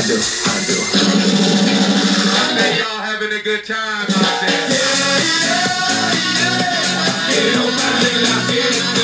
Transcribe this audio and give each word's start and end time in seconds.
I 0.00 0.06
do, 0.06 0.16
I 0.16 0.64
do. 0.64 0.76
I 2.32 2.56
know 2.56 2.70
y'all 2.80 3.02
having 3.04 3.32
a 3.38 3.42
good 3.42 3.64
time 3.66 4.06
out 4.08 4.40
there. 4.40 4.68
Que 7.28 7.52
no 7.52 7.64
pare 7.76 8.22
la 8.22 8.36
fiesta, 8.48 8.84
don't 8.94 8.99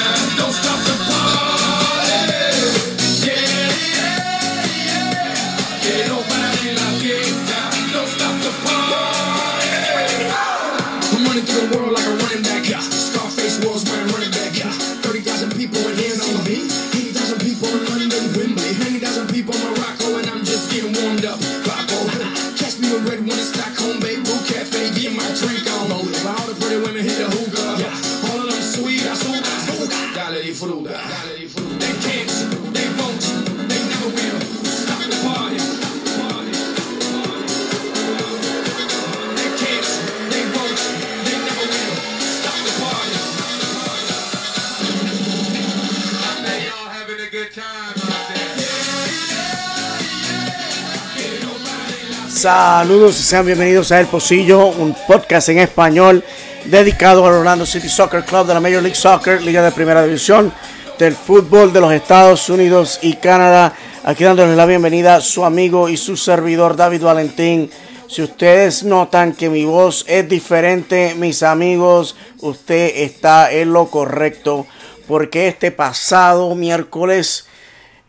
Saludos 52.47 53.19
y 53.19 53.25
sean 53.25 53.45
bienvenidos 53.45 53.91
a 53.91 53.99
El 53.99 54.07
Pocillo, 54.07 54.69
un 54.69 54.95
podcast 55.09 55.49
en 55.49 55.59
español 55.59 56.23
dedicado 56.67 57.27
al 57.27 57.33
Orlando 57.33 57.67
City 57.67 57.89
Soccer 57.89 58.25
Club 58.25 58.47
de 58.47 58.55
la 58.55 58.61
Major 58.61 58.81
League 58.81 58.95
Soccer, 58.95 59.43
Liga 59.43 59.65
de 59.65 59.73
Primera 59.73 60.05
División 60.05 60.53
del 60.97 61.17
fútbol 61.17 61.73
de 61.73 61.81
los 61.81 61.93
Estados 61.93 62.49
Unidos 62.49 63.01
y 63.03 63.15
Canadá. 63.15 63.75
Aquí 64.05 64.23
dándoles 64.23 64.57
la 64.57 64.65
bienvenida 64.65 65.17
a 65.17 65.21
su 65.21 65.45
amigo 65.45 65.89
y 65.89 65.97
su 65.97 66.17
servidor 66.17 66.77
David 66.77 67.03
Valentín. 67.03 67.69
Si 68.07 68.23
ustedes 68.23 68.85
notan 68.85 69.33
que 69.33 69.51
mi 69.51 69.65
voz 69.65 70.05
es 70.07 70.29
diferente, 70.29 71.17
mis 71.17 71.43
amigos, 71.43 72.15
usted 72.43 72.93
está 72.99 73.51
en 73.51 73.73
lo 73.73 73.91
correcto, 73.91 74.69
porque 75.09 75.49
este 75.49 75.73
pasado 75.73 76.55
miércoles 76.55 77.47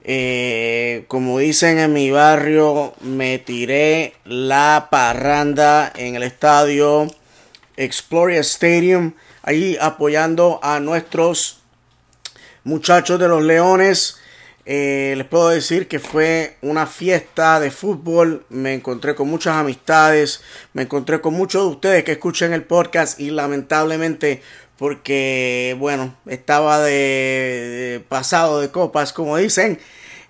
eh, 0.10 1.04
como 1.10 1.38
dicen 1.38 1.80
en 1.80 1.92
mi 1.92 2.12
barrio, 2.12 2.94
me 3.02 3.40
tiré 3.40 4.14
la 4.24 4.88
parranda 4.90 5.92
en 5.94 6.16
el 6.16 6.24
estadio 6.24 7.08
Exploria 7.76 8.40
Stadium, 8.40 9.16
ahí 9.42 9.78
apoyando 9.82 10.62
a 10.64 10.80
nuestros 10.80 11.60
muchachos 12.64 13.20
de 13.20 13.28
los 13.28 13.44
Leones. 13.44 14.18
Eh, 14.66 15.14
les 15.18 15.28
puedo 15.28 15.50
decir 15.50 15.90
que 15.90 16.00
fue 16.00 16.56
una 16.62 16.88
fiesta 16.88 17.60
de 17.60 17.70
fútbol. 17.70 18.46
Me 18.48 18.74
encontré 18.74 19.14
con 19.14 19.28
muchas 19.28 19.56
amistades. 19.56 20.42
Me 20.72 20.84
encontré 20.84 21.20
con 21.20 21.34
muchos 21.34 21.64
de 21.64 21.70
ustedes 21.70 22.04
que 22.06 22.14
escuchan 22.14 22.54
el 22.54 22.64
podcast. 22.64 23.20
Y 23.20 23.30
lamentablemente, 23.32 24.42
porque 24.78 25.76
bueno, 25.80 26.16
estaba 26.26 26.80
de, 26.80 28.04
pasado 28.10 28.62
de 28.62 28.70
copas, 28.72 29.14
como 29.14 29.38
dicen. 29.38 29.80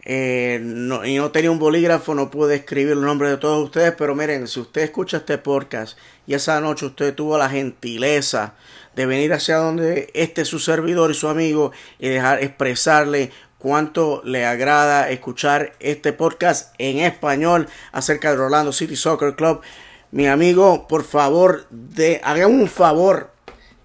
eh, 0.06 0.60
y 1.06 1.16
no 1.18 1.32
tenía 1.32 1.52
un 1.52 1.60
bolígrafo, 1.60 2.16
no 2.16 2.32
pude 2.32 2.56
escribir 2.56 2.96
los 2.96 3.04
nombres 3.04 3.32
de 3.32 3.38
todos 3.38 3.64
ustedes. 3.64 3.94
Pero 3.98 4.16
miren, 4.16 4.48
si 4.48 4.60
usted 4.60 4.84
escucha 4.84 5.18
este 5.18 5.38
podcast 5.38 5.98
y 6.26 6.34
esa 6.34 6.62
noche 6.62 6.86
usted 6.86 7.14
tuvo 7.14 7.38
la 7.38 7.50
gentileza 7.50 8.56
de 8.96 9.06
venir 9.06 9.34
hacia 9.34 9.58
donde 9.58 10.10
este 10.14 10.46
su 10.46 10.60
servidor 10.60 11.12
y 11.12 11.14
su 11.14 11.28
amigo 11.28 11.72
y 12.00 12.08
dejar 12.10 12.42
expresarle 12.42 13.32
cuánto 13.58 14.22
le 14.24 14.46
agrada 14.46 15.10
escuchar 15.10 15.74
este 15.80 16.14
podcast 16.14 16.74
en 16.78 17.00
español 17.00 17.68
acerca 17.92 18.32
del 18.32 18.40
Orlando 18.40 18.72
City 18.72 18.96
Soccer 18.96 19.36
Club. 19.36 19.62
Mi 20.12 20.28
amigo, 20.28 20.88
por 20.88 21.04
favor, 21.04 21.68
de, 21.70 22.22
haga 22.24 22.48
un 22.48 22.68
favor 22.68 23.32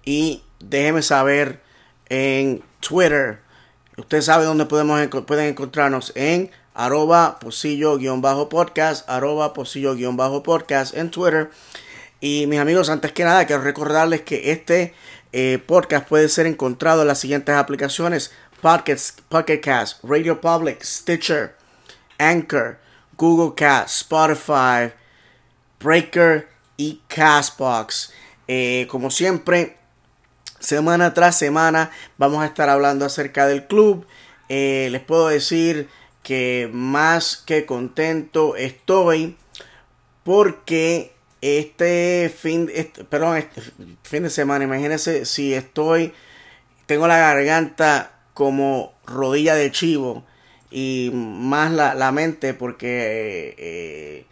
y 0.05 0.42
déjeme 0.69 1.01
saber 1.01 1.61
en 2.09 2.63
Twitter. 2.79 3.39
Usted 3.97 4.21
sabe 4.21 4.45
dónde 4.45 4.65
podemos 4.65 5.07
pueden 5.25 5.47
encontrarnos 5.47 6.11
en 6.15 6.51
arroba 6.73 7.39
pocillo-podcast, 7.39 9.07
arroba 9.09 9.53
pocillo-podcast 9.53 10.95
en 10.95 11.11
Twitter. 11.11 11.51
Y 12.19 12.47
mis 12.47 12.59
amigos, 12.59 12.89
antes 12.89 13.11
que 13.11 13.23
nada, 13.23 13.45
quiero 13.45 13.61
recordarles 13.61 14.21
que 14.21 14.51
este 14.51 14.93
eh, 15.31 15.59
podcast 15.65 16.07
puede 16.07 16.29
ser 16.29 16.47
encontrado 16.47 17.01
en 17.01 17.07
las 17.07 17.19
siguientes 17.19 17.55
aplicaciones: 17.55 18.31
Pocket 18.61 19.59
Cast, 19.61 20.03
Radio 20.03 20.39
Public, 20.39 20.81
Stitcher, 20.83 21.55
Anchor, 22.17 22.79
Google 23.17 23.53
Cast, 23.55 24.01
Spotify, 24.01 24.93
Breaker 25.79 26.47
y 26.77 27.01
Castbox. 27.07 28.13
Eh, 28.47 28.87
como 28.89 29.11
siempre, 29.11 29.77
semana 30.63 31.13
tras 31.13 31.37
semana 31.37 31.91
vamos 32.17 32.41
a 32.41 32.45
estar 32.47 32.69
hablando 32.69 33.05
acerca 33.05 33.45
del 33.47 33.67
club. 33.67 34.05
Eh, 34.49 34.87
les 34.91 35.01
puedo 35.01 35.27
decir 35.27 35.89
que 36.23 36.69
más 36.71 37.37
que 37.37 37.65
contento 37.65 38.55
estoy 38.55 39.35
porque 40.23 41.11
este 41.41 42.33
fin, 42.35 42.69
este- 42.73 43.03
perdón, 43.03 43.37
este 43.37 43.61
fin 44.03 44.23
de 44.23 44.29
semana, 44.29 44.63
imagínense 44.63 45.25
si 45.25 45.53
estoy, 45.53 46.13
tengo 46.85 47.07
la 47.07 47.17
garganta 47.17 48.11
como 48.33 48.93
rodilla 49.05 49.55
de 49.55 49.71
chivo 49.71 50.23
y 50.71 51.11
más 51.13 51.71
la, 51.71 51.93
la 51.93 52.11
mente 52.11 52.53
porque 52.53 53.53
eh, 53.57 54.25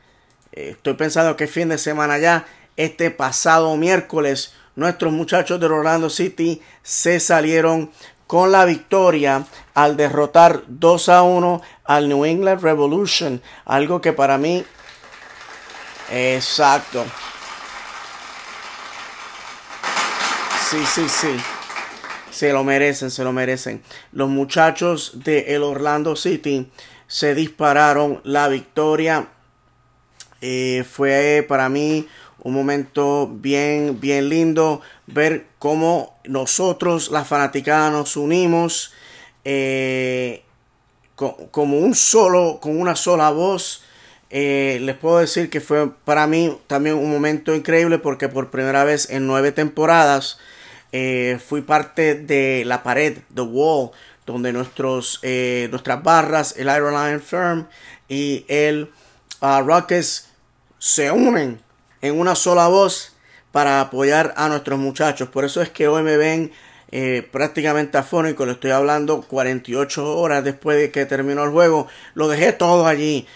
eh, 0.54 0.70
estoy 0.72 0.94
pensando 0.94 1.36
que 1.36 1.44
es 1.46 1.52
fin 1.52 1.70
de 1.70 1.78
semana 1.78 2.18
ya. 2.18 2.46
Este 2.78 3.12
pasado 3.12 3.76
miércoles, 3.76 4.54
nuestros 4.76 5.12
muchachos 5.12 5.60
de 5.60 5.66
Orlando 5.66 6.10
City 6.10 6.62
se 6.84 7.20
salieron 7.20 7.92
con 8.28 8.52
la 8.52 8.64
victoria 8.64 9.46
al 9.74 9.98
derrotar 9.98 10.64
2 10.68 11.10
a 11.10 11.22
1 11.24 11.62
al 11.84 12.08
New 12.08 12.24
England 12.24 12.62
Revolution. 12.62 13.42
Algo 13.66 14.00
que 14.00 14.14
para 14.14 14.38
mí. 14.38 14.64
Exacto. 16.10 17.04
Sí, 20.70 20.86
sí, 20.86 21.10
sí. 21.10 21.36
Se 22.32 22.54
lo 22.54 22.64
merecen, 22.64 23.12
se 23.12 23.26
lo 23.26 23.34
merecen. 23.34 23.84
Los 24.14 24.30
muchachos 24.30 25.12
de 25.26 25.54
el 25.54 25.64
Orlando 25.64 26.16
City 26.16 26.72
se 27.08 27.36
dispararon 27.36 28.22
la 28.24 28.48
victoria. 28.48 29.28
Eh, 30.40 30.86
fue 30.90 31.46
para 31.48 31.68
mí 31.68 32.08
un 32.42 32.54
momento 32.54 33.28
bien, 33.32 34.00
bien 34.00 34.30
lindo 34.30 34.82
ver 35.08 35.46
cómo 35.60 36.16
nosotros, 36.24 37.12
la 37.12 37.24
fanaticada, 37.24 37.90
nos 37.92 38.16
unimos 38.18 38.94
eh, 39.46 40.44
co- 41.16 41.38
como 41.52 41.78
un 41.80 41.94
solo, 41.96 42.60
con 42.62 42.80
una 42.80 42.96
sola 42.96 43.30
voz. 43.30 43.84
Eh, 44.30 44.80
les 44.82 44.96
puedo 44.96 45.20
decir 45.20 45.50
que 45.50 45.62
fue 45.62 45.92
para 46.06 46.26
mí 46.26 46.58
también 46.68 46.96
un 46.96 47.12
momento 47.12 47.54
increíble 47.54 48.00
porque 48.00 48.30
por 48.30 48.50
primera 48.50 48.84
vez 48.86 49.10
en 49.10 49.28
nueve 49.28 49.52
temporadas 49.52 50.40
eh, 50.94 51.38
fui 51.46 51.62
parte 51.62 52.16
de 52.16 52.64
la 52.66 52.82
pared, 52.82 53.18
The 53.36 53.42
Wall, 53.42 53.92
donde 54.26 54.54
nuestros, 54.54 55.20
nuestras 55.24 56.04
barras, 56.04 56.56
el 56.58 56.68
Iron 56.68 56.94
Lion 56.94 57.22
Firm 57.22 57.68
y 58.08 58.46
el 58.48 58.90
uh, 59.42 59.62
Rockets 59.66 60.30
se 60.80 61.12
unen 61.12 61.60
en 62.02 62.20
una 62.20 62.36
sola 62.36 62.68
voz 62.68 63.14
para 63.52 63.82
apoyar 63.82 64.34
a 64.38 64.48
nuestros 64.50 64.80
muchachos. 64.80 65.30
Por 65.30 65.46
eso 65.46 65.62
es 65.62 65.70
que 65.70 65.88
hoy 65.88 66.04
me 66.04 66.18
ven 66.18 66.52
eh, 66.92 67.28
prácticamente 67.32 67.98
afónico. 67.98 68.46
Le 68.46 68.54
estoy 68.54 68.72
hablando 68.72 69.22
48 69.22 70.18
horas 70.18 70.44
después 70.44 70.78
de 70.78 70.92
que 70.92 71.06
terminó 71.06 71.44
el 71.44 71.52
juego. 71.52 71.88
Lo 72.14 72.28
dejé 72.28 72.54
todo 72.54 72.88
allí. 72.88 73.28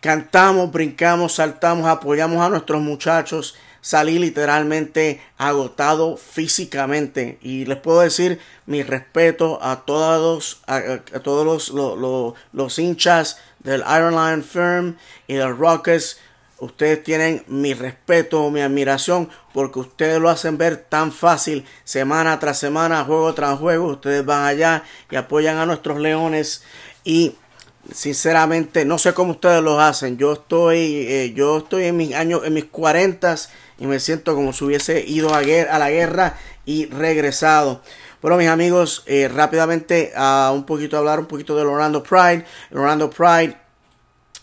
Cantamos, 0.00 0.70
brincamos, 0.70 1.34
saltamos, 1.34 1.86
apoyamos 1.88 2.40
a 2.40 2.48
nuestros 2.48 2.80
muchachos. 2.80 3.56
Salí 3.80 4.18
literalmente 4.18 5.20
agotado 5.38 6.16
físicamente. 6.16 7.38
Y 7.40 7.64
les 7.66 7.78
puedo 7.78 8.00
decir 8.00 8.40
mi 8.66 8.82
respeto 8.82 9.58
a 9.62 9.84
todos, 9.84 10.60
a, 10.66 10.80
todos 11.22 11.44
los, 11.46 11.68
lo- 11.70 11.96
lo- 11.96 12.34
los 12.52 12.78
hinchas 12.78 13.38
del 13.60 13.80
Iron 13.96 14.12
Lion 14.14 14.42
Firm 14.44 14.96
y 15.26 15.34
del 15.34 15.56
Rockets. 15.56 16.18
Ustedes 16.58 17.02
tienen 17.02 17.44
mi 17.48 17.74
respeto, 17.74 18.50
mi 18.50 18.60
admiración, 18.60 19.28
porque 19.52 19.78
ustedes 19.78 20.18
lo 20.18 20.30
hacen 20.30 20.56
ver 20.56 20.78
tan 20.78 21.12
fácil, 21.12 21.66
semana 21.84 22.38
tras 22.38 22.58
semana, 22.58 23.04
juego 23.04 23.34
tras 23.34 23.58
juego. 23.58 23.88
Ustedes 23.88 24.24
van 24.24 24.44
allá 24.44 24.82
y 25.10 25.16
apoyan 25.16 25.58
a 25.58 25.66
nuestros 25.66 25.98
leones. 25.98 26.62
Y 27.04 27.34
sinceramente 27.92 28.84
no 28.84 28.98
sé 28.98 29.12
cómo 29.14 29.32
ustedes 29.32 29.62
lo 29.62 29.80
hacen. 29.80 30.16
Yo 30.16 30.32
estoy, 30.32 31.06
eh, 31.08 31.32
yo 31.34 31.58
estoy 31.58 31.84
en 31.84 31.96
mis 31.96 32.14
años, 32.14 32.42
en 32.44 32.54
mis 32.54 32.64
cuarentas 32.64 33.50
y 33.78 33.86
me 33.86 34.00
siento 34.00 34.34
como 34.34 34.52
si 34.52 34.64
hubiese 34.64 35.04
ido 35.06 35.34
a, 35.34 35.38
a 35.38 35.78
la 35.78 35.90
guerra 35.90 36.38
y 36.64 36.86
regresado. 36.86 37.82
Bueno, 38.22 38.38
mis 38.38 38.48
amigos, 38.48 39.02
eh, 39.06 39.28
rápidamente 39.28 40.12
a 40.16 40.50
un 40.54 40.64
poquito 40.64 40.96
hablar 40.96 41.20
un 41.20 41.26
poquito 41.26 41.54
del 41.56 41.66
Orlando 41.66 42.02
Pride. 42.02 42.44
Orlando 42.72 43.10
Pride 43.10 43.56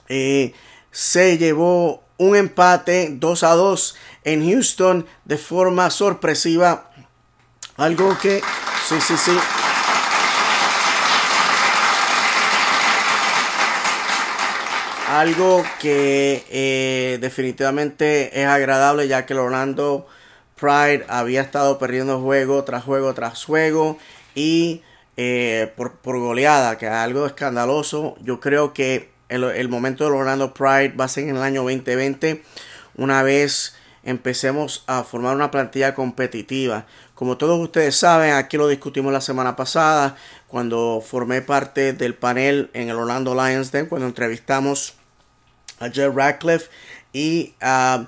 eh, 0.07 0.54
se 0.92 1.38
llevó 1.38 2.02
un 2.24 2.36
empate 2.36 3.10
2 3.12 3.44
a 3.44 3.54
2 3.54 3.96
en 4.24 4.50
Houston 4.50 5.06
de 5.25 5.38
forma 5.38 5.90
sorpresiva. 5.90 6.90
Algo 7.78 8.18
que, 8.20 8.42
sí, 8.88 8.96
sí, 9.02 9.16
sí. 9.18 9.38
Algo 15.10 15.64
que 15.80 16.44
eh, 16.50 17.18
definitivamente 17.22 18.42
es 18.42 18.48
agradable 18.48 19.08
ya 19.08 19.25
que 19.25 19.34
el 19.34 19.40
Orlando 19.40 20.08
Pride 20.56 21.06
había 21.08 21.42
estado 21.42 21.78
perdiendo 21.78 22.20
juego 22.20 22.64
tras 22.64 22.84
juego 22.84 23.14
tras 23.14 23.44
juego 23.44 23.98
y 24.34 24.81
eh, 25.18 25.72
por, 25.75 25.98
por, 25.98 26.18
goleada, 26.20 26.78
que 26.80 26.88
es 26.88 26.92
algo 26.92 27.28
escandaloso. 27.28 28.16
Yo 28.22 28.40
creo 28.40 28.74
que 28.74 29.12
el, 29.33 29.69
momento 29.69 30.03
del 30.03 30.13
Orlando 30.13 30.53
Pride 30.53 30.89
va 30.89 31.06
a 31.06 31.07
ser 31.07 31.24
en 31.27 31.35
el 31.35 31.41
año 31.41 31.62
2020, 31.63 32.44
una 32.95 33.24
vez 33.24 33.75
empecemos 34.03 34.83
a 34.88 35.03
formar 35.03 35.35
una 35.35 35.50
plantilla 35.50 35.95
competitiva. 35.95 36.85
Como 37.15 37.38
todos 37.38 37.59
ustedes 37.59 37.95
saben, 37.95 38.33
aquí 38.33 38.57
lo 38.57 38.68
discutimos 38.68 39.13
la 39.13 39.21
semana 39.21 39.56
pasada, 39.56 40.15
cuando 40.47 41.01
formé 41.06 41.41
parte 41.41 41.94
del 41.94 42.15
panel 42.15 42.69
en 42.74 42.89
el 42.89 42.95
Orlando 42.95 43.33
Lions 43.33 43.71
Den, 43.71 43.88
cuando 43.88 44.07
entrevistamos 44.07 44.95
a 45.79 45.89
Jeff 45.89 46.13
Radcliffe 46.15 46.69
y 47.12 47.53
a... 47.62 48.06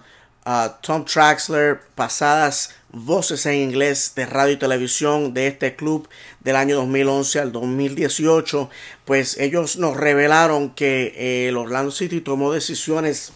Tom 0.81 1.05
Traxler, 1.05 1.81
pasadas 1.95 2.69
voces 2.89 3.47
en 3.47 3.55
inglés 3.55 4.13
de 4.15 4.27
radio 4.27 4.53
y 4.53 4.57
televisión 4.57 5.33
de 5.33 5.47
este 5.47 5.75
club 5.75 6.07
del 6.41 6.55
año 6.55 6.75
2011 6.75 7.39
al 7.39 7.51
2018, 7.51 8.69
pues 9.05 9.37
ellos 9.39 9.77
nos 9.77 9.97
revelaron 9.97 10.69
que 10.69 11.13
eh, 11.15 11.49
el 11.49 11.57
Orlando 11.57 11.91
City 11.91 12.21
tomó 12.21 12.53
decisiones 12.53 13.33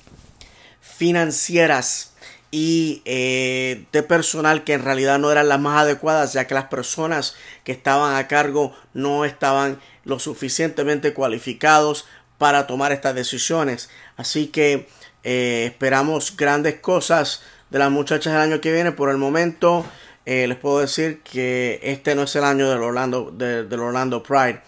financieras 0.81 2.13
y 2.51 3.01
eh, 3.06 3.85
de 3.91 4.03
personal 4.03 4.63
que 4.63 4.73
en 4.73 4.83
realidad 4.83 5.17
no 5.17 5.31
eran 5.31 5.50
las 5.50 5.59
más 5.59 5.81
adecuadas, 5.81 6.33
ya 6.33 6.45
que 6.45 6.53
las 6.53 6.65
personas 6.65 7.35
que 7.63 7.71
estaban 7.71 8.15
a 8.15 8.27
cargo 8.27 8.73
no 8.94 9.25
estaban 9.25 9.79
lo 10.03 10.19
suficientemente 10.19 11.13
cualificados 11.13 12.06
para 12.38 12.67
tomar 12.67 12.91
estas 12.91 13.15
decisiones. 13.15 13.89
Así 14.15 14.47
que 14.47 14.88
eh, 15.24 15.66
esperamos 15.66 16.36
grandes 16.36 16.75
cosas 16.75 17.42
de 17.69 17.80
las 17.80 17.92
muchachas 17.92 18.33
el 18.33 18.39
año 18.39 18.62
que 18.62 18.71
viene. 18.71 18.92
Por 18.92 19.10
el 19.10 19.18
momento 19.18 19.86
eh, 20.25 20.48
les 20.48 20.57
puedo 20.57 20.80
decir 20.80 21.21
que 21.24 21.80
este 21.83 22.16
no 22.16 22.24
es 22.24 22.36
el 22.36 22.44
año 22.44 22.69
del 22.69 22.81
Orlando, 22.81 23.31
del 23.31 23.80
Orlando 23.80 24.21
Pride. 24.24 24.62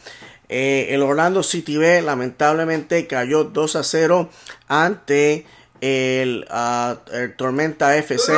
Eh, 0.50 0.88
el 0.89 1.01
Orlando 1.01 1.44
City 1.44 1.77
B 1.77 2.01
lamentablemente 2.01 3.07
cayó 3.07 3.45
2 3.45 3.75
a 3.77 3.83
0 3.83 4.30
ante 4.68 5.45
el, 5.80 6.45
uh, 6.51 6.98
el 7.13 7.36
Tormenta 7.36 7.95
FC. 7.95 8.33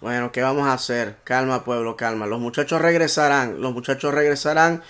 Bueno, 0.00 0.30
¿qué 0.30 0.42
vamos 0.42 0.68
a 0.68 0.74
hacer? 0.74 1.16
Calma, 1.24 1.64
pueblo, 1.64 1.96
calma. 1.96 2.26
Los 2.26 2.40
muchachos 2.40 2.80
regresarán. 2.80 3.60
Los 3.60 3.72
muchachos 3.72 4.12
regresarán. 4.14 4.82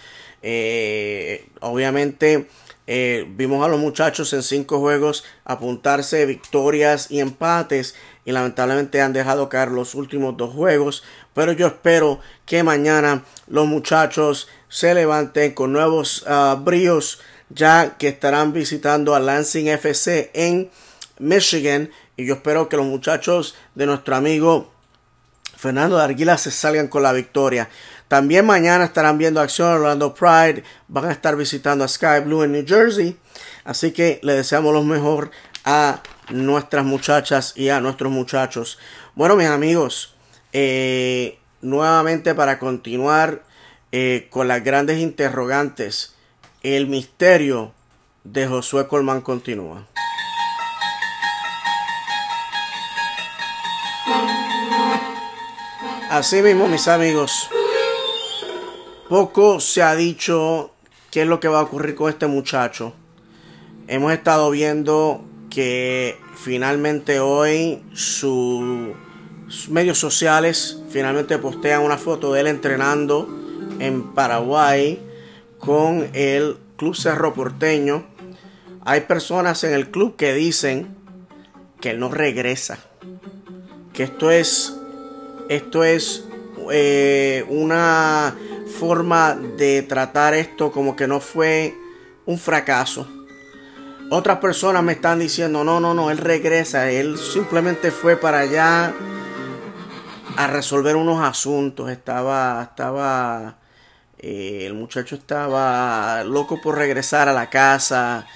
Eh, 0.43 1.49
obviamente 1.61 2.49
eh, 2.87 3.27
vimos 3.29 3.63
a 3.65 3.69
los 3.69 3.79
muchachos 3.79 4.33
en 4.33 4.43
cinco 4.43 4.81
juegos 4.81 5.25
apuntarse 5.45 6.25
victorias 6.25 7.11
y 7.11 7.21
empates 7.21 7.95
y 8.25 8.33
lamentablemente 8.33 9.03
han 9.03 9.13
dejado 9.13 9.49
caer 9.49 9.71
los 9.71 9.95
últimos 9.95 10.37
dos 10.37 10.55
juegos. 10.55 11.05
Pero 11.35 11.53
yo 11.53 11.67
espero 11.67 12.21
que 12.47 12.63
mañana 12.63 13.25
los 13.47 13.67
muchachos 13.67 14.49
se 14.69 14.95
levanten 14.95 15.53
con 15.53 15.73
nuevos 15.73 16.25
uh, 16.27 16.57
bríos 16.57 17.21
ya 17.51 17.97
que 17.99 18.09
estarán 18.09 18.53
visitando 18.53 19.15
a 19.15 19.21
Lansing 19.21 19.69
FC 19.69 20.31
en 20.35 20.71
Michigan 21.19 21.91
y 22.17 22.27
yo 22.27 22.35
espero 22.35 22.69
que 22.69 22.77
los 22.77 22.87
muchachos 22.87 23.55
de 23.75 23.87
nuestro 23.87 24.17
amigo 24.17 24.71
Fernando 25.57 25.97
de 25.97 26.05
Arguila 26.05 26.39
se 26.39 26.51
salgan 26.51 26.89
con 26.89 27.03
la 27.03 27.13
victoria. 27.13 27.69
También 28.09 28.47
mañana 28.47 28.85
estarán 28.85 29.19
viendo 29.19 29.41
acción 29.41 29.69
Orlando 29.69 30.15
Pride. 30.15 30.65
Van 30.89 31.05
a 31.05 31.13
estar 31.13 31.37
visitando 31.37 31.85
a 31.85 31.89
Sky 31.89 32.21
Blue 32.25 32.43
en 32.43 32.53
New 32.53 32.65
Jersey. 32.67 33.17
Así 33.65 33.93
que 33.93 34.19
le 34.23 34.33
deseamos 34.33 34.73
lo 34.73 34.83
mejor 34.83 35.31
a 35.65 36.03
nuestras 36.31 36.85
muchachas 36.85 37.53
y 37.55 37.69
a 37.69 37.81
nuestros 37.81 38.11
muchachos. 38.11 38.79
Bueno, 39.15 39.37
mis 39.37 39.49
amigos, 39.49 40.15
eh, 40.55 41.39
nuevamente 41.61 42.35
para 42.35 42.59
continuar 42.59 43.43
eh, 43.93 44.29
con 44.31 44.49
las 44.49 44.65
grandes 44.65 44.99
interrogantes, 44.99 46.15
el 46.63 46.87
misterio 46.87 47.73
de 48.25 48.47
Josué 48.47 48.89
Colman 48.89 49.21
continúa. 49.21 49.87
Así 56.11 56.41
mismo, 56.41 56.69
mis 56.69 56.89
amigos, 56.89 57.51
poco 59.09 59.59
se 59.61 59.83
ha 59.83 59.95
dicho 59.95 60.71
qué 61.11 61.23
es 61.23 61.27
lo 61.27 61.41
que 61.41 61.49
va 61.49 61.61
a 61.61 61.63
ocurrir 61.63 61.95
con 61.95 62.11
este 62.11 62.27
muchacho. 62.27 62.93
Hemos 63.87 64.13
estado 64.13 64.51
viendo 64.51 65.25
que 65.49 66.19
finalmente 66.37 67.19
hoy 67.19 67.83
sus 67.95 68.95
medios 69.71 69.99
sociales 69.99 70.83
finalmente 70.91 71.39
postean 71.39 71.83
una 71.83 71.97
foto 71.97 72.35
de 72.35 72.43
él 72.43 72.47
entrenando 72.49 73.29
en 73.79 74.13
Paraguay 74.13 75.01
con 75.59 76.11
el 76.13 76.59
Club 76.77 76.95
Cerro 76.95 77.33
Porteño. 77.33 78.07
Hay 78.85 79.03
personas 79.03 79.65
en 79.65 79.73
el 79.73 79.91
club 79.91 80.17
que 80.17 80.35
dicen 80.35 80.95
que 81.81 81.91
él 81.91 81.99
no 81.99 82.11
regresa. 82.11 82.79
Que 83.95 84.03
esto 84.03 84.31
es 84.31 84.75
esto 85.49 85.83
es 85.83 86.25
eh, 86.71 87.45
una 87.49 88.37
forma 88.69 89.35
de 89.35 89.83
tratar 89.83 90.35
esto 90.35 90.71
como 90.71 90.95
que 90.97 91.07
no 91.07 91.21
fue 91.21 91.75
un 92.27 92.39
fracaso. 92.39 93.07
Otras 94.11 94.39
personas 94.39 94.83
me 94.83 94.93
están 94.93 95.19
diciendo, 95.19 95.65
no, 95.65 95.81
no, 95.81 95.95
no, 95.95 96.11
él 96.11 96.19
regresa, 96.19 96.91
él 96.91 97.19
simplemente 97.19 97.91
fue 97.91 98.17
para 98.17 98.41
allá 98.41 98.95
a 100.37 100.47
resolver 100.47 100.97
unos 100.97 101.23
asuntos, 101.23 101.91
estaba, 101.91 102.63
estaba, 102.63 103.59
eh, 104.19 104.63
el 104.65 104.75
muchacho 104.75 105.17
estaba 105.17 106.23
loco 106.25 106.61
por 106.61 106.77
regresar 106.77 107.29
a 107.29 107.33
la 107.33 107.51
casa, 107.51 108.27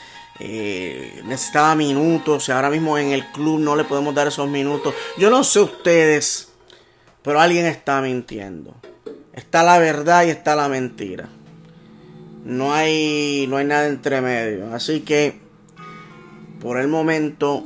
eh, 0.40 1.22
necesitaba 1.24 1.74
minutos 1.74 2.48
y 2.48 2.52
ahora 2.52 2.68
mismo 2.68 2.98
en 2.98 3.12
el 3.12 3.24
club 3.32 3.60
no 3.60 3.76
le 3.76 3.84
podemos 3.84 4.14
dar 4.14 4.26
esos 4.26 4.48
minutos. 4.48 4.94
Yo 5.16 5.30
no 5.30 5.42
sé 5.44 5.60
ustedes 5.60 6.52
pero 7.22 7.40
alguien 7.40 7.66
está 7.66 8.00
mintiendo. 8.00 8.74
Está 9.32 9.62
la 9.62 9.78
verdad 9.78 10.24
y 10.24 10.30
está 10.30 10.54
la 10.54 10.68
mentira. 10.68 11.28
No 12.44 12.74
hay, 12.74 13.46
no 13.48 13.56
hay 13.56 13.64
nada 13.64 13.86
entre 13.86 14.20
medio. 14.20 14.74
Así 14.74 15.00
que, 15.00 15.40
por 16.60 16.78
el 16.78 16.88
momento, 16.88 17.64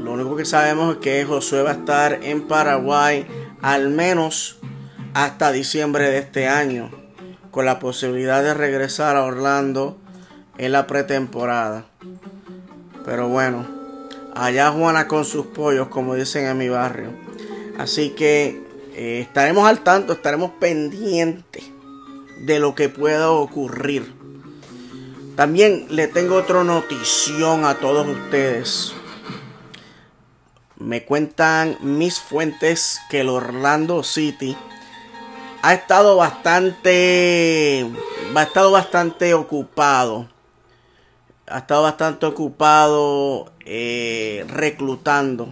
lo 0.00 0.12
único 0.12 0.34
que 0.36 0.44
sabemos 0.44 0.94
es 0.94 1.00
que 1.00 1.24
Josué 1.24 1.62
va 1.62 1.70
a 1.70 1.74
estar 1.74 2.20
en 2.22 2.48
Paraguay 2.48 3.26
al 3.62 3.90
menos 3.90 4.58
hasta 5.12 5.52
diciembre 5.52 6.10
de 6.10 6.18
este 6.18 6.48
año. 6.48 6.90
Con 7.50 7.66
la 7.66 7.78
posibilidad 7.78 8.42
de 8.42 8.54
regresar 8.54 9.14
a 9.14 9.22
Orlando 9.22 9.98
en 10.58 10.72
la 10.72 10.88
pretemporada. 10.88 11.84
Pero 13.04 13.28
bueno, 13.28 13.66
allá 14.34 14.72
Juana 14.72 15.06
con 15.06 15.24
sus 15.24 15.46
pollos, 15.46 15.86
como 15.88 16.16
dicen 16.16 16.46
en 16.46 16.58
mi 16.58 16.68
barrio. 16.68 17.10
Así 17.78 18.10
que 18.10 18.63
eh, 18.94 19.20
estaremos 19.20 19.66
al 19.66 19.80
tanto, 19.80 20.12
estaremos 20.12 20.52
pendientes 20.60 21.64
de 22.38 22.58
lo 22.58 22.74
que 22.74 22.88
pueda 22.88 23.30
ocurrir. 23.30 24.12
También 25.36 25.86
le 25.90 26.06
tengo 26.06 26.36
otra 26.36 26.62
notición 26.62 27.64
a 27.64 27.74
todos 27.74 28.06
ustedes. 28.06 28.92
Me 30.76 31.04
cuentan 31.04 31.76
mis 31.80 32.20
fuentes 32.20 33.00
que 33.10 33.20
el 33.20 33.28
Orlando 33.28 34.04
City 34.04 34.56
ha 35.62 35.74
estado 35.74 36.16
bastante 36.16 37.90
ha 38.36 38.42
estado 38.42 38.70
bastante 38.70 39.32
ocupado 39.32 40.28
ha 41.46 41.58
estado 41.58 41.84
bastante 41.84 42.26
ocupado 42.26 43.50
eh, 43.64 44.44
reclutando 44.48 45.48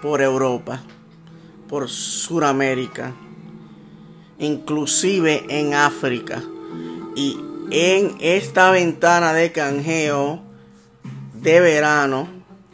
por 0.00 0.22
Europa 0.22 0.80
por 1.68 1.88
Sudamérica. 1.88 3.14
inclusive 4.40 5.44
en 5.48 5.74
África. 5.74 6.42
Y 7.16 7.36
en 7.70 8.16
esta 8.20 8.70
ventana 8.70 9.32
de 9.32 9.50
canjeo 9.50 10.40
de 11.34 11.60
verano, 11.60 12.28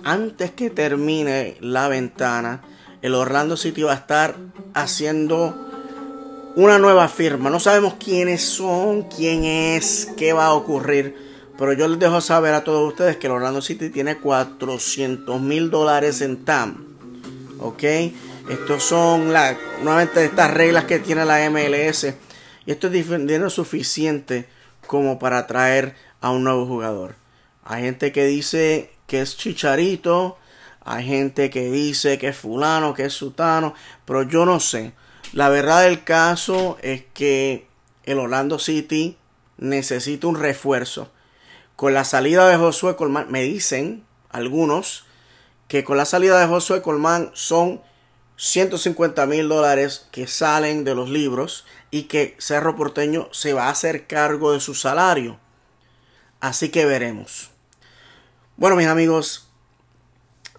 antes 0.05 0.51
que 0.51 0.69
termine 0.69 1.57
la 1.61 1.89
ventana, 1.89 2.61
el 3.01 3.15
Orlando 3.15 3.57
City 3.57 3.83
va 3.83 3.93
a 3.93 3.97
estar 3.97 4.37
haciendo 4.75 5.65
una 6.57 6.79
nueva 6.79 7.09
firma. 7.09 7.51
No 7.51 7.59
sabemos 7.61 7.95
quiénes 7.95 8.43
son, 8.43 9.03
quién 9.03 9.45
es, 9.45 10.09
qué 10.17 10.33
va 10.33 10.47
a 10.47 10.53
ocurrir. 10.55 11.17
Pero 11.59 11.73
yo 11.73 11.89
les 11.89 11.99
dejo 11.99 12.21
saber 12.21 12.55
a 12.55 12.65
todos 12.65 12.89
ustedes 12.89 13.17
que 13.17 13.27
el 13.27 13.33
Orlando 13.33 13.63
City 13.63 13.89
tiene 13.89 14.19
400 14.19 15.41
mil 15.41 15.71
dólares 15.71 16.21
en 16.21 16.45
TAM. 16.45 16.85
¿Ok? 17.59 17.83
Estos 18.49 18.83
son 18.85 19.33
la, 19.33 19.57
nuevamente 19.83 20.23
estas 20.23 20.53
reglas 20.53 20.85
que 20.85 20.99
tiene 20.99 21.25
la 21.25 21.49
MLS. 21.49 22.15
Y 22.67 22.73
esto 22.73 22.89
es 22.89 22.93
dinero 22.93 23.49
suficiente 23.49 24.47
como 24.87 25.19
para 25.19 25.47
traer 25.47 25.97
a 26.21 26.31
un 26.31 26.45
nuevo 26.45 26.67
jugador. 26.67 27.17
Hay 27.65 27.85
gente 27.85 28.13
que 28.13 28.27
dice 28.27 28.93
que 29.07 29.23
es 29.23 29.39
Chicharito. 29.39 30.37
Hay 30.85 31.07
gente 31.07 31.49
que 31.49 31.71
dice 31.71 32.19
que 32.19 32.29
es 32.29 32.37
fulano, 32.37 32.93
que 32.93 33.07
es 33.07 33.15
sutano. 33.15 33.75
Pero 34.05 34.25
yo 34.25 34.45
no 34.45 34.61
sé. 34.61 34.93
La 35.33 35.49
verdad 35.49 35.85
del 35.85 36.05
caso 36.05 36.77
es 36.83 37.03
que 37.15 37.67
el 38.05 38.19
Orlando 38.19 38.59
City 38.59 39.17
necesita 39.57 40.27
un 40.27 40.39
refuerzo. 40.39 41.11
Con 41.77 41.95
la 41.95 42.05
salida 42.05 42.47
de 42.49 42.57
Josué 42.59 42.95
Colmán, 42.95 43.29
me 43.31 43.43
dicen 43.43 44.05
algunos 44.29 45.07
que 45.67 45.83
con 45.83 45.97
la 45.97 46.05
salida 46.05 46.39
de 46.39 46.47
Josué 46.47 46.83
Colmán 46.83 47.31
son 47.33 47.81
150 48.37 49.27
mil 49.27 49.49
dólares 49.49 50.07
que 50.11 50.27
salen 50.27 50.85
de 50.85 50.95
los 50.95 51.09
libros 51.09 51.65
y 51.91 52.05
que 52.05 52.37
Cerro 52.39 52.77
Porteño 52.77 53.29
se 53.33 53.53
va 53.53 53.67
a 53.67 53.71
hacer 53.71 54.07
cargo 54.07 54.53
de 54.53 54.61
su 54.61 54.75
salario. 54.75 55.39
Así 56.41 56.69
que 56.69 56.85
veremos. 56.85 57.51
Bueno, 58.57 58.77
mis 58.77 58.87
amigos, 58.87 59.49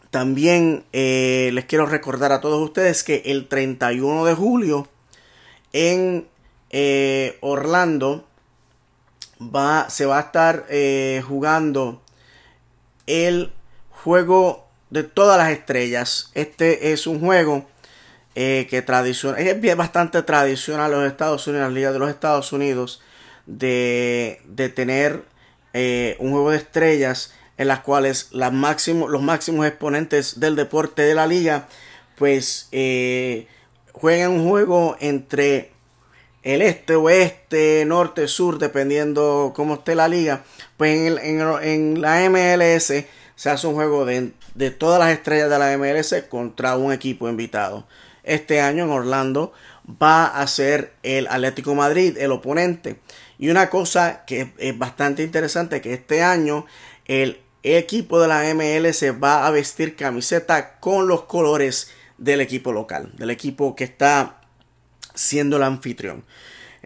también 0.10 0.86
eh, 0.94 1.50
les 1.54 1.66
quiero 1.66 1.86
recordar 1.86 2.32
a 2.32 2.42
todos 2.42 2.62
ustedes 2.64 3.04
que 3.04 3.24
el 3.26 3.48
31 3.48 4.26
de 4.26 4.34
julio 4.34 4.88
en 5.74 6.28
eh, 6.70 7.38
Orlando 7.42 8.26
va, 9.42 9.90
se 9.90 10.06
va 10.06 10.18
a 10.18 10.22
estar 10.22 10.66
eh, 10.70 11.22
jugando 11.28 12.02
el 13.08 13.52
juego 13.90 14.65
de 14.90 15.04
todas 15.04 15.38
las 15.38 15.52
estrellas. 15.52 16.32
Este 16.34 16.92
es 16.92 17.08
un 17.08 17.20
juego 17.20 17.68
que 18.34 18.84
tradicional, 18.86 19.40
es 19.40 19.78
bastante 19.78 20.22
tradicional 20.22 20.92
en 20.92 21.00
los 21.00 21.12
Estados 21.12 21.48
Unidos, 21.48 21.70
la 21.70 21.74
Liga 21.74 21.92
de 21.94 22.00
los 22.00 22.10
Estados 22.10 22.52
Unidos, 22.52 23.02
de, 23.46 24.42
de 24.46 24.68
tener 24.70 25.24
un 26.20 26.32
juego 26.32 26.52
de 26.52 26.58
estrellas 26.58 27.34
en 27.58 27.70
las 27.70 27.80
cuales 27.80 28.30
los 28.32 28.52
máximos 28.52 29.66
exponentes 29.66 30.40
del 30.40 30.58
deporte 30.58 31.04
de 31.04 31.14
la 31.14 31.28
liga 31.28 31.68
pues 32.18 32.68
eh, 32.72 33.48
juegan 33.92 34.32
un 34.32 34.48
juego 34.48 34.96
entre 35.00 35.72
el 36.44 36.62
este, 36.62 36.96
oeste, 36.96 37.84
norte, 37.86 38.28
sur, 38.28 38.60
dependiendo 38.60 39.52
cómo 39.56 39.76
esté 39.76 39.96
la 39.96 40.08
liga. 40.08 40.44
Pues 40.78 41.20
en, 41.22 42.02
la 42.02 42.30
MLS 42.30 42.94
se 43.36 43.50
hace 43.50 43.68
un 43.68 43.74
juego 43.74 44.06
de, 44.06 44.32
de, 44.56 44.72
todas 44.72 45.00
las 45.00 45.12
estrellas 45.12 45.50
de 45.50 45.60
la 45.60 45.78
MLS 45.78 46.16
contra 46.30 46.78
un 46.78 46.92
equipo 46.92 47.30
invitado. 47.30 47.88
Este 48.24 48.62
año 48.62 48.86
en 48.86 48.90
Orlando 48.90 49.54
va 50.02 50.26
a 50.26 50.48
ser 50.48 50.94
el 51.04 51.28
Atlético 51.28 51.76
Madrid 51.76 52.18
el 52.18 52.32
oponente. 52.32 53.00
Y 53.38 53.50
una 53.50 53.70
cosa 53.70 54.24
que 54.26 54.54
es 54.58 54.78
bastante 54.78 55.22
interesante 55.22 55.82
que 55.82 55.94
este 55.94 56.24
año 56.24 56.66
el 57.06 57.42
equipo 57.62 58.20
de 58.20 58.28
la 58.28 58.44
MLS 58.54 59.04
va 59.22 59.46
a 59.46 59.52
vestir 59.52 59.96
camiseta 59.96 60.80
con 60.80 61.08
los 61.08 61.24
colores 61.24 61.92
del 62.18 62.42
equipo 62.42 62.72
local, 62.72 63.12
del 63.18 63.30
equipo 63.30 63.76
que 63.76 63.84
está 63.84 64.42
siendo 65.14 65.58
el 65.58 65.64
anfitrión. 65.64 66.24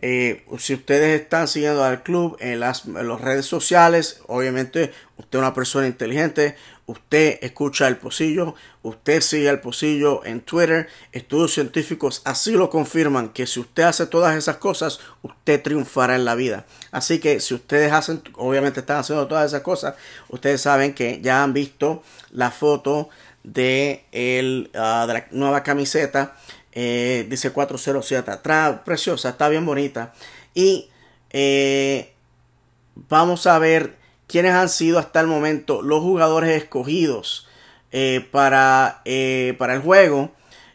Eh, 0.02 0.46
si 0.58 0.74
ustedes 0.76 1.22
están 1.22 1.48
siguiendo 1.48 1.84
al 1.84 2.04
club 2.04 2.38
en 2.40 2.60
las, 2.62 2.86
redes 2.86 3.46
sociales, 3.46 4.22
obviamente 4.28 4.94
usted 5.18 5.40
es 5.40 5.42
una 5.42 5.54
persona 5.54 5.88
inteligente, 5.88 6.56
usted 6.86 7.38
escucha 7.42 7.88
el 7.88 7.98
pocillo, 7.98 8.56
usted 8.82 9.20
sigue 9.20 9.50
el 9.50 9.60
pocillo 9.60 10.24
en 10.24 10.40
Twitter, 10.40 10.88
estudios 11.12 11.54
científicos 11.54 12.22
así 12.24 12.54
lo 12.54 12.70
confirman 12.70 13.30
que 13.30 13.46
si 13.46 13.60
usted 13.60 13.84
hace 13.84 14.06
todas 14.06 14.38
esas 14.38 14.56
cosas, 14.58 15.02
usted 15.22 15.62
triunfará 15.62 16.16
en 16.16 16.24
la 16.24 16.36
vida. 16.36 16.66
Así 16.92 17.20
que 17.20 17.42
si 17.42 17.54
ustedes 17.54 17.92
hacen, 17.92 18.24
obviamente 18.36 18.80
están 18.80 19.00
haciendo 19.00 19.28
todas 19.28 19.48
esas 19.48 19.62
cosas, 19.62 19.96
ustedes 20.30 20.62
saben 20.62 20.94
que 20.94 21.20
ya 21.22 21.44
han 21.44 21.52
visto 21.52 22.04
la 22.32 22.52
foto 22.52 23.10
de, 23.44 24.06
el, 24.12 24.72
ah, 24.76 25.06
de 25.08 25.14
la 25.14 25.28
nueva 25.32 25.64
camiseta 25.64 26.36
eh, 26.72 27.26
dice 27.30 27.52
407 27.52 28.32
atrás, 28.32 28.80
preciosa, 28.86 29.30
está 29.30 29.50
bien 29.50 29.66
bonita. 29.66 30.14
Y 30.54 30.90
eh, 31.32 32.14
vamos 32.96 33.48
a 33.48 33.58
ver 33.60 33.98
quiénes 34.28 34.54
han 34.54 34.70
sido 34.70 35.00
hasta 35.00 35.20
el 35.20 35.28
momento 35.28 35.82
los 35.82 36.02
jugadores 36.02 36.62
escogidos 36.62 37.48
eh, 37.92 38.28
para, 38.32 39.02
para 39.58 39.74
el 39.74 39.82
juego. 39.82 40.32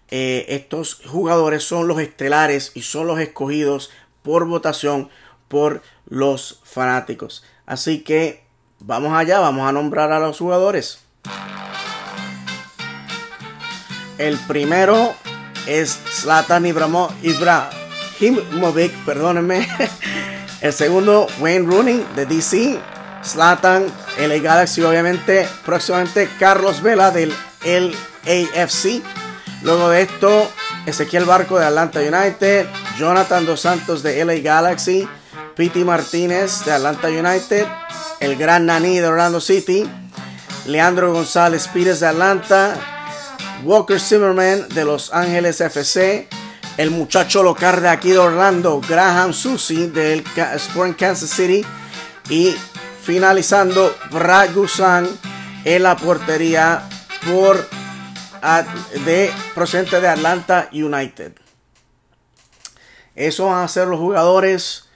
estos 0.09 1.01
jugadores 1.07 1.65
son 1.65 1.89
los 1.89 1.99
estelares 2.01 2.73
y 2.75 2.83
son 2.83 3.07
los 3.07 3.19
escogidos 3.21 3.91
por 4.23 4.47
votación 4.47 5.09
por 5.49 5.83
los 6.07 6.61
fanáticos. 6.65 7.45
Así 7.67 8.01
que 8.03 8.45
vamos 8.81 9.13
allá, 9.13 9.41
vamos 9.41 9.69
a 9.69 9.73
nombrar 9.73 10.13
a 10.13 10.19
los 10.19 10.39
jugadores. 10.39 11.01
El 14.19 14.39
primero 14.47 15.15
es 15.67 15.99
Zlatan 16.11 16.67
Ibrahimovic, 16.67 18.93
perdónenme. 19.05 19.69
El 20.61 20.73
segundo, 20.73 21.27
Wayne 21.41 21.67
Rooney 21.67 22.07
de 22.17 22.27
DC. 22.27 22.79
Zlatan, 23.25 23.87
LA 24.19 24.39
Galaxy, 24.39 24.83
obviamente. 24.83 25.49
Próximamente, 25.65 26.29
Carlos 26.39 26.83
Vela 26.83 27.11
del 27.11 27.33
LAFC. 27.65 29.03
Luego 29.63 29.89
de 29.91 30.03
esto, 30.03 30.51
Ezequiel 30.87 31.25
Barco 31.25 31.59
de 31.59 31.67
Atlanta 31.67 32.01
United. 32.01 32.67
Jonathan 32.99 33.47
Dos 33.47 33.61
Santos 33.61 34.03
de 34.03 34.25
LA 34.25 34.37
Galaxy. 34.37 35.09
Piti 35.57 35.85
Martínez 35.85 36.65
de 36.65 36.73
Atlanta 36.73 37.09
United. 37.09 37.67
El 38.21 38.37
gran 38.37 38.67
Nani 38.67 38.99
de 38.99 39.07
Orlando 39.07 39.41
City. 39.41 39.89
Leandro 40.67 41.13
González 41.13 41.69
Pires 41.69 42.01
de 42.01 42.07
Atlanta. 42.07 42.94
Walker 43.65 43.99
Zimmerman 43.99 44.69
de 44.69 44.85
Los 44.85 45.11
Ángeles 45.15 45.59
FC, 45.63 46.29
el 46.77 46.91
muchacho 46.91 47.43
local 47.43 47.81
de 47.81 47.89
aquí 47.89 48.11
de 48.11 48.19
Orlando, 48.19 48.79
Graham 48.87 49.33
Susi 49.33 49.87
del 49.87 50.23
Sport 50.37 50.99
Kansas 50.99 51.31
City 51.31 51.65
y 52.29 52.55
finalizando 53.03 53.97
Brad 54.11 54.55
Gusan 54.55 55.09
en 55.65 55.83
la 55.83 55.97
portería 55.97 56.87
por 57.27 57.67
de 59.07 59.33
procedente 59.55 59.99
de 59.99 60.09
Atlanta 60.09 60.69
United. 60.71 61.33
Esos 63.15 63.49
van 63.49 63.65
a 63.65 63.69
ser 63.69 63.89
los 63.89 63.99
jugadores 63.99 64.91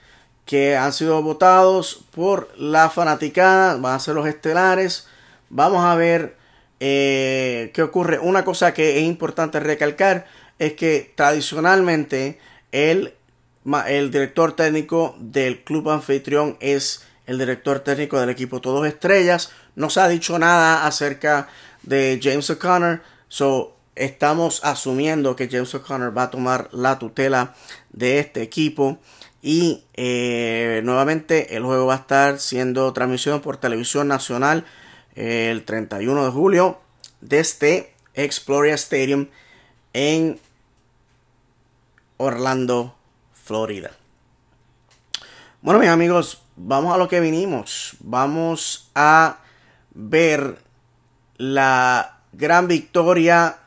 que 0.45 0.77
han 0.77 0.93
sido 0.93 1.23
votados 1.23 2.05
por 2.11 2.53
la 2.55 2.91
fanaticada, 2.91 3.77
van 3.77 3.95
a 3.95 3.99
ser 3.99 4.13
los 4.13 4.27
estelares. 4.27 5.07
Vamos 5.49 5.83
a 5.83 5.95
ver 5.95 6.38
eh, 6.79 7.71
¿qué 7.73 7.81
ocurre? 7.81 8.19
Una 8.19 8.45
cosa 8.45 8.73
que 8.73 8.99
es 8.99 9.03
importante 9.03 9.59
recalcar 9.59 10.25
es 10.59 10.73
que 10.73 11.11
tradicionalmente 11.15 12.39
el, 12.71 13.13
el 13.87 14.11
director 14.11 14.55
técnico 14.55 15.15
del 15.19 15.63
club 15.63 15.89
anfitrión 15.89 16.57
es 16.59 17.03
el 17.25 17.37
director 17.37 17.79
técnico 17.79 18.19
del 18.19 18.29
equipo 18.29 18.61
Todos 18.61 18.87
Estrellas. 18.87 19.51
No 19.75 19.89
se 19.89 20.01
ha 20.01 20.07
dicho 20.07 20.37
nada 20.39 20.85
acerca 20.85 21.47
de 21.83 22.19
James 22.21 22.49
O'Connor. 22.49 23.01
So, 23.27 23.75
estamos 23.95 24.61
asumiendo 24.63 25.35
que 25.35 25.47
James 25.49 25.73
O'Connor 25.75 26.17
va 26.17 26.23
a 26.23 26.31
tomar 26.31 26.69
la 26.71 26.97
tutela 26.97 27.55
de 27.91 28.19
este 28.19 28.41
equipo. 28.41 28.97
Y 29.41 29.83
eh, 29.93 30.81
nuevamente 30.83 31.55
el 31.55 31.63
juego 31.63 31.85
va 31.85 31.93
a 31.93 31.97
estar 31.97 32.39
siendo 32.39 32.91
transmisión 32.91 33.41
por 33.41 33.57
televisión 33.57 34.07
nacional 34.07 34.65
el 35.15 35.65
31 35.65 36.25
de 36.25 36.31
julio 36.31 36.79
desde 37.21 37.93
Exploria 38.13 38.75
Stadium 38.75 39.27
en 39.93 40.39
Orlando, 42.17 42.95
Florida. 43.33 43.91
Bueno, 45.61 45.79
mis 45.79 45.89
amigos, 45.89 46.41
vamos 46.55 46.93
a 46.93 46.97
lo 46.97 47.07
que 47.07 47.19
vinimos. 47.19 47.95
Vamos 47.99 48.89
a 48.95 49.39
ver 49.93 50.59
la 51.37 52.19
gran 52.33 52.67
victoria 52.67 53.57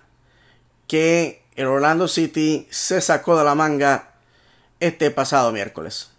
que 0.86 1.42
el 1.56 1.66
Orlando 1.66 2.08
City 2.08 2.66
se 2.70 3.00
sacó 3.00 3.36
de 3.36 3.44
la 3.44 3.54
manga 3.54 4.12
este 4.80 5.10
pasado 5.10 5.52
miércoles. 5.52 6.11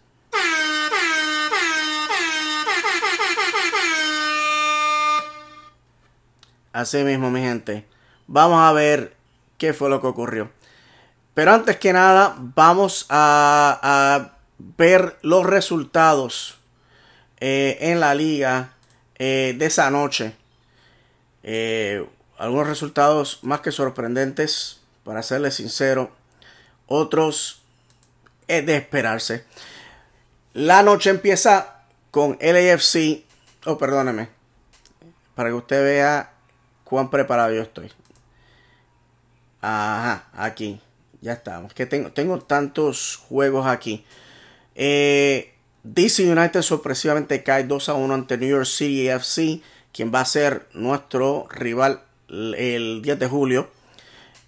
Así 6.73 7.03
mismo, 7.03 7.29
mi 7.29 7.39
gente. 7.39 7.85
Vamos 8.25 8.59
a 8.59 8.73
ver 8.73 9.15
qué 9.59 9.73
fue 9.73 9.89
lo 9.89 10.01
que 10.01 10.07
ocurrió. 10.07 10.51
Pero 11.35 11.53
antes 11.53 11.77
que 11.77 11.93
nada, 11.93 12.35
vamos 12.37 13.05
a, 13.09 14.31
ver 14.77 15.17
los 15.21 15.45
resultados 15.45 16.57
eh, 17.39 17.77
en 17.81 17.99
la 17.99 18.15
liga 18.15 18.73
eh, 19.19 19.55
de 19.57 19.65
esa 19.65 19.89
noche. 19.91 20.35
Eh, 21.43 22.07
algunos 22.37 22.67
resultados 22.67 23.39
más 23.43 23.61
que 23.61 23.71
sorprendentes, 23.71 24.81
para 25.03 25.21
serles 25.21 25.55
sincero. 25.55 26.11
Otros 26.87 27.61
es 28.47 28.65
de 28.65 28.77
esperarse. 28.77 29.45
La 30.53 30.81
noche 30.81 31.09
empieza 31.09 31.81
con 32.09 32.37
LAFC. 32.41 33.23
Oh, 33.65 33.77
perdóneme. 33.77 34.29
Para 35.35 35.49
que 35.49 35.55
usted 35.55 35.83
vea 35.83 36.32
cuán 36.83 37.09
preparado 37.09 37.53
yo 37.53 37.61
estoy. 37.61 37.91
Ajá, 39.61 40.27
aquí. 40.33 40.79
Ya 41.21 41.33
estamos. 41.33 41.73
Que 41.73 41.85
tengo, 41.85 42.11
tengo 42.11 42.39
tantos 42.39 43.15
juegos 43.29 43.65
aquí. 43.65 44.05
Eh, 44.75 45.53
DC 45.83 46.29
United 46.29 46.61
sorpresivamente 46.61 47.43
cae 47.43 47.63
2 47.63 47.89
a 47.89 47.93
1 47.93 48.13
ante 48.13 48.37
New 48.37 48.49
York 48.49 48.65
City 48.65 49.09
FC, 49.09 49.61
quien 49.91 50.13
va 50.13 50.21
a 50.21 50.25
ser 50.25 50.67
nuestro 50.73 51.47
rival 51.49 52.01
el 52.29 53.01
10 53.01 53.19
de 53.19 53.27
julio 53.27 53.69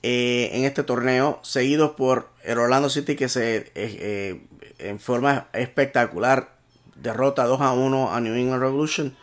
eh, 0.02 0.52
en 0.54 0.66
este 0.66 0.84
torneo, 0.84 1.40
seguido 1.44 1.96
por 1.96 2.30
el 2.44 2.58
Orlando 2.58 2.90
City 2.90 3.16
que 3.16 3.28
se 3.28 3.58
eh, 3.58 3.72
eh, 3.76 4.42
en 4.78 5.00
forma 5.00 5.48
espectacular 5.52 6.56
derrota 6.96 7.46
2 7.46 7.60
a 7.62 7.74
1 7.74 8.14
a 8.14 8.22
New 8.22 8.36
England 8.36 8.62
Revolution. 8.62 9.16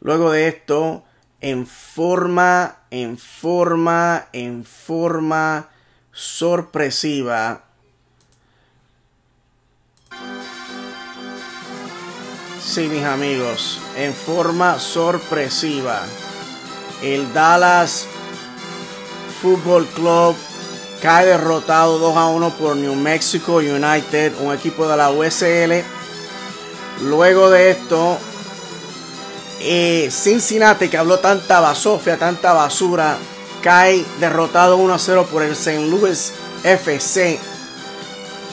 Luego 0.00 0.30
de 0.30 0.48
esto, 0.48 1.04
en 1.40 1.66
forma, 1.66 2.76
en 2.90 3.18
forma, 3.18 4.26
en 4.32 4.64
forma 4.64 5.68
sorpresiva. 6.12 7.62
Sí, 12.60 12.88
mis 12.88 13.04
amigos, 13.04 13.80
en 13.96 14.12
forma 14.12 14.78
sorpresiva. 14.78 16.02
El 17.02 17.32
Dallas 17.32 18.06
Football 19.40 19.86
Club 19.94 20.36
cae 21.00 21.26
derrotado 21.26 21.98
2 21.98 22.16
a 22.16 22.26
1 22.26 22.50
por 22.58 22.76
New 22.76 22.94
Mexico 22.96 23.56
United, 23.56 24.34
un 24.40 24.52
equipo 24.52 24.88
de 24.88 24.96
la 24.96 25.10
USL. 25.10 25.84
Luego 27.02 27.50
de 27.50 27.70
esto, 27.70 28.18
eh, 29.60 30.08
Cincinnati, 30.10 30.88
que 30.88 30.98
habló 30.98 31.18
tanta 31.18 31.60
basofia, 31.60 32.16
tanta 32.16 32.52
basura, 32.52 33.16
cae 33.62 34.04
derrotado 34.20 34.76
1 34.76 34.94
a 34.94 34.98
0 34.98 35.28
por 35.30 35.42
el 35.42 35.52
St. 35.52 35.86
Louis 35.86 36.32
FC. 36.62 37.38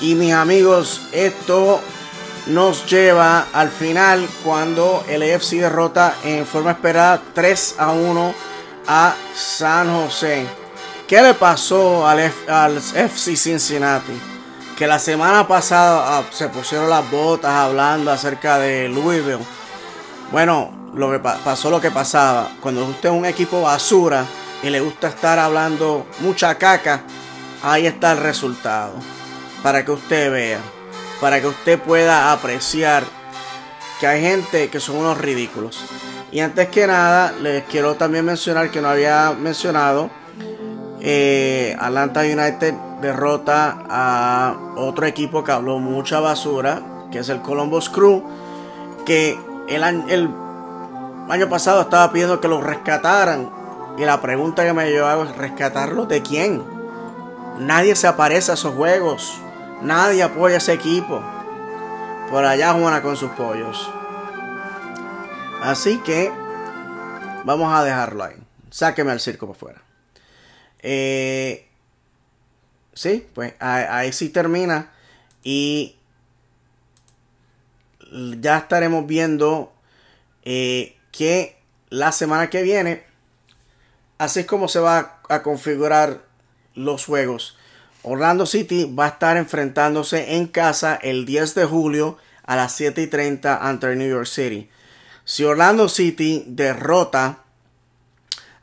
Y 0.02 0.16
mis 0.16 0.34
amigos, 0.34 1.02
esto 1.12 1.80
nos 2.48 2.86
lleva 2.86 3.48
al 3.54 3.70
final 3.70 4.28
cuando 4.44 5.04
el 5.08 5.24
AFC 5.24 5.54
derrota 5.54 6.16
en 6.24 6.46
forma 6.46 6.72
esperada 6.72 7.22
3 7.34 7.76
a 7.80 7.92
1 7.92 8.34
a 8.88 9.16
San 9.34 9.94
José. 9.94 10.46
¿Qué 11.08 11.22
le 11.22 11.34
pasó 11.34 12.08
al, 12.08 12.20
F 12.20 12.52
al 12.52 12.78
FC 12.78 13.36
Cincinnati? 13.36 14.14
Que 14.78 14.88
la 14.88 15.00
semana 15.00 15.48
pasada 15.48 16.18
ah, 16.18 16.24
se 16.32 16.50
pusieron 16.50 16.90
las 16.90 17.10
botas 17.10 17.52
hablando 17.52 18.12
acerca 18.12 18.60
de 18.60 18.90
Louisville. 18.90 19.46
Bueno, 20.32 20.75
lo 20.96 21.12
que 21.12 21.20
pasó 21.20 21.70
lo 21.70 21.82
que 21.82 21.92
pasaba. 21.92 22.50
Cuando 22.62 22.86
usted 22.86 23.10
es 23.10 23.16
un 23.16 23.26
equipo 23.26 23.62
basura 23.62 24.26
y 24.64 24.70
le 24.70 24.80
gusta 24.80 25.10
estar 25.10 25.40
hablando 25.40 26.06
mucha 26.20 26.56
caca, 26.56 27.04
ahí 27.64 27.86
está 27.86 28.14
el 28.14 28.20
resultado. 28.20 28.94
Para 29.62 29.84
que 29.84 29.92
usted 29.92 30.32
vea 30.32 30.60
para 31.20 31.42
que 31.42 31.48
usted 31.48 31.80
pueda 31.80 32.32
apreciar 32.32 33.04
que 34.00 34.08
hay 34.08 34.22
gente 34.22 34.70
que 34.70 34.80
son 34.80 34.98
unos 34.98 35.18
ridículos. 35.18 35.84
Y 36.32 36.40
antes 36.40 36.68
que 36.68 36.86
nada, 36.86 37.34
les 37.42 37.64
quiero 37.64 37.96
también 37.96 38.26
mencionar 38.26 38.70
que 38.70 38.82
no 38.82 38.90
había 38.90 39.32
mencionado. 39.32 40.10
Eh, 41.00 41.76
Atlanta 41.80 42.22
United 42.22 42.74
derrota 43.02 43.86
a 43.90 44.56
otro 44.76 45.06
equipo 45.06 45.44
que 45.44 45.52
habló 45.52 45.80
mucha 45.80 46.20
basura, 46.20 46.82
que 47.12 47.20
es 47.20 47.30
el 47.30 47.42
Columbus 47.42 47.90
Crew, 47.90 48.24
que 49.06 49.38
el 49.68 49.84
el 50.10 50.30
año 51.30 51.50
pasado 51.50 51.82
estaba 51.82 52.12
pidiendo 52.12 52.40
que 52.40 52.48
los 52.48 52.64
rescataran. 52.64 53.52
Y 53.98 54.04
la 54.04 54.22
pregunta 54.22 54.64
que 54.64 54.74
me 54.74 54.92
yo 54.94 55.08
hago 55.08 55.24
es, 55.24 55.36
¿rescatarlos 55.38 56.08
de 56.08 56.22
quién? 56.22 56.64
Nadie 57.60 57.96
se 57.96 58.08
aparece 58.08 58.52
a 58.52 58.56
esos 58.56 58.76
juegos. 58.76 59.40
Nadie 59.82 60.24
apoya 60.24 60.56
a 60.56 60.58
ese 60.58 60.74
equipo. 60.74 61.22
Por 62.30 62.46
allá 62.46 62.74
Juana 62.74 63.02
con 63.02 63.16
sus 63.16 63.32
pollos. 63.32 63.90
Así 65.62 66.00
que 66.00 66.32
vamos 67.46 67.74
a 67.74 67.84
dejarlo 67.84 68.24
ahí. 68.24 68.36
Sáqueme 68.70 69.12
al 69.12 69.20
circo 69.20 69.48
por 69.48 69.56
fuera. 69.56 69.82
Eh, 70.80 71.68
sí, 72.94 73.28
pues 73.34 73.54
ahí, 73.60 74.12
sí 74.12 74.30
termina. 74.30 74.92
Y 75.44 75.96
ya 78.12 78.58
estaremos 78.58 79.08
viendo 79.08 79.74
eh, 80.44 80.98
que 81.16 81.58
la 81.90 82.12
semana 82.12 82.50
que 82.50 82.62
viene, 82.62 83.04
así 84.18 84.42
es 84.42 84.46
como 84.46 84.68
se 84.68 84.80
va 84.80 85.22
a 85.30 85.44
configurar 85.44 86.26
los 86.74 87.06
juegos. 87.06 87.58
Orlando 88.04 88.46
City 88.46 88.84
va 88.86 89.06
a 89.06 89.10
estar 89.10 89.38
enfrentándose 89.38 90.36
en 90.36 90.48
casa 90.48 90.96
el 90.96 91.26
10 91.26 91.56
de 91.56 91.66
julio 91.66 92.18
a 92.44 92.56
las 92.56 92.74
7 92.76 93.02
y 93.02 93.08
30 93.08 93.68
ante 93.68 93.96
New 93.96 94.10
York 94.10 94.28
City. 94.28 94.70
Si 95.24 95.44
Orlando 95.44 95.90
City 95.90 96.44
derrota 96.48 97.40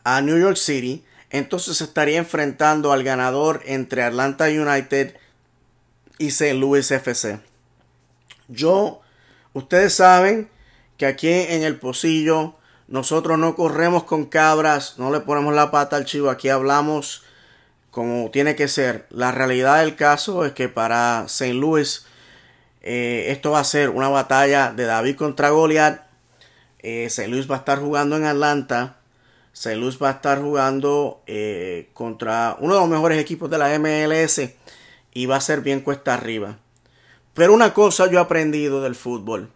a 0.04 0.20
New 0.20 0.38
York 0.38 0.56
City, 0.56 1.04
entonces 1.30 1.80
estaría 1.80 2.18
enfrentando 2.18 2.92
al 2.92 3.02
ganador 3.02 3.62
entre 3.64 4.02
Atlanta 4.02 4.44
United 4.44 5.16
y 6.18 6.28
St. 6.28 6.54
Louis 6.54 6.88
FC. 6.90 7.40
Yo, 8.48 9.00
ustedes 9.54 9.94
saben 9.94 10.51
que 11.02 11.06
aquí 11.06 11.28
en 11.28 11.64
el 11.64 11.80
pocillo 11.80 12.54
nosotros 12.86 13.36
no 13.36 13.56
corremos 13.56 14.04
con 14.04 14.26
cabras, 14.26 15.00
no 15.00 15.10
le 15.10 15.18
ponemos 15.18 15.52
la 15.52 15.72
pata 15.72 15.96
al 15.96 16.04
chivo, 16.04 16.30
aquí 16.30 16.48
hablamos 16.48 17.24
como 17.90 18.30
tiene 18.30 18.54
que 18.54 18.68
ser. 18.68 19.08
La 19.10 19.32
realidad 19.32 19.80
del 19.80 19.96
caso 19.96 20.44
es 20.44 20.52
que 20.52 20.68
para 20.68 21.24
St. 21.26 21.54
Louis 21.54 22.06
eh, 22.82 23.24
esto 23.30 23.50
va 23.50 23.58
a 23.58 23.64
ser 23.64 23.90
una 23.90 24.10
batalla 24.10 24.72
de 24.72 24.84
David 24.84 25.16
contra 25.16 25.50
Goliath. 25.50 26.02
Eh, 26.78 27.06
St. 27.06 27.26
Louis 27.26 27.50
va 27.50 27.56
a 27.56 27.58
estar 27.58 27.80
jugando 27.80 28.16
en 28.16 28.24
Atlanta. 28.24 28.98
St. 29.54 29.74
Louis 29.74 30.00
va 30.00 30.10
a 30.10 30.12
estar 30.12 30.40
jugando 30.40 31.24
eh, 31.26 31.90
contra 31.94 32.56
uno 32.60 32.74
de 32.74 32.80
los 32.80 32.88
mejores 32.88 33.18
equipos 33.18 33.50
de 33.50 33.58
la 33.58 33.76
MLS 33.76 34.40
y 35.12 35.26
va 35.26 35.34
a 35.34 35.40
ser 35.40 35.62
bien 35.62 35.80
cuesta 35.80 36.14
arriba. 36.14 36.58
Pero 37.34 37.54
una 37.54 37.74
cosa 37.74 38.08
yo 38.08 38.18
he 38.18 38.22
aprendido 38.22 38.80
del 38.80 38.94
fútbol. 38.94 39.50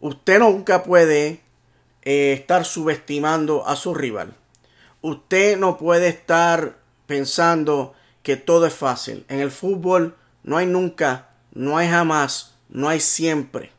Usted 0.00 0.38
nunca 0.38 0.82
puede 0.82 1.40
estar 2.02 2.64
subestimando 2.64 3.66
a 3.66 3.76
su 3.76 3.94
rival. 3.94 4.34
Usted 5.00 5.58
no 5.58 5.78
puede 5.78 6.08
estar 6.08 6.78
pensando 7.06 7.94
que 8.22 8.36
todo 8.36 8.66
es 8.66 8.74
fácil. 8.74 9.24
En 9.28 9.40
el 9.40 9.50
fútbol 9.50 10.16
no 10.42 10.56
hay 10.56 10.66
nunca, 10.66 11.30
no 11.52 11.78
hay 11.78 11.88
jamás, 11.88 12.54
no 12.68 12.88
hay 12.88 13.00
siempre. 13.00 13.70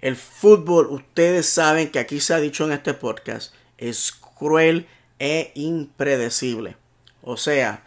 El 0.00 0.16
fútbol, 0.16 0.88
ustedes 0.88 1.48
saben 1.48 1.90
que 1.90 1.98
aquí 1.98 2.20
se 2.20 2.34
ha 2.34 2.40
dicho 2.40 2.64
en 2.64 2.72
este 2.72 2.92
podcast, 2.92 3.54
es 3.78 4.12
cruel 4.12 4.86
e 5.18 5.52
impredecible. 5.54 6.76
O 7.22 7.36
sea, 7.38 7.84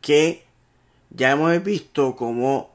que 0.00 0.44
ya 1.10 1.32
hemos 1.32 1.62
visto 1.62 2.16
como 2.16 2.74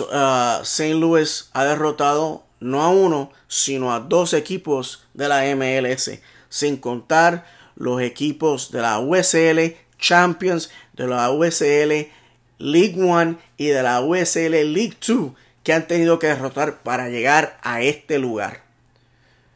uh, 0.00 0.62
St. 0.62 0.94
Louis 0.94 1.50
ha 1.52 1.64
derrotado 1.64 2.44
no 2.60 2.82
a 2.82 2.88
uno, 2.88 3.30
sino 3.48 3.92
a 3.92 4.00
dos 4.00 4.32
equipos 4.32 5.04
de 5.14 5.28
la 5.28 5.42
MLS, 5.54 6.10
sin 6.48 6.76
contar 6.76 7.46
los 7.76 8.00
equipos 8.00 8.70
de 8.70 8.82
la 8.82 8.98
USL 8.98 9.76
Champions, 9.98 10.70
de 10.94 11.06
la 11.06 11.30
USL 11.30 12.10
League 12.58 13.02
One 13.02 13.36
y 13.56 13.66
de 13.66 13.82
la 13.82 14.00
USL 14.00 14.72
League 14.72 14.96
2 15.06 15.32
que 15.62 15.72
han 15.72 15.86
tenido 15.86 16.18
que 16.18 16.28
derrotar 16.28 16.82
para 16.82 17.08
llegar 17.08 17.58
a 17.62 17.82
este 17.82 18.18
lugar. 18.18 18.62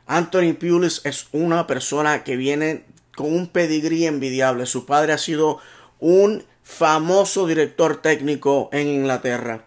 Anthony 0.07 0.55
Pulis 0.59 1.03
es 1.05 1.29
una 1.31 1.69
persona 1.69 2.25
que 2.25 2.37
viene 2.37 2.85
con 3.15 3.33
un 3.33 3.47
pedigrí 3.47 4.07
envidiable. 4.07 4.67
Su 4.67 4.87
padre 4.87 5.13
ha 5.13 5.19
sido 5.19 5.61
un 6.01 6.45
famoso 6.65 7.47
director 7.47 8.03
técnico 8.03 8.69
en 8.73 8.89
Inglaterra. 8.89 9.67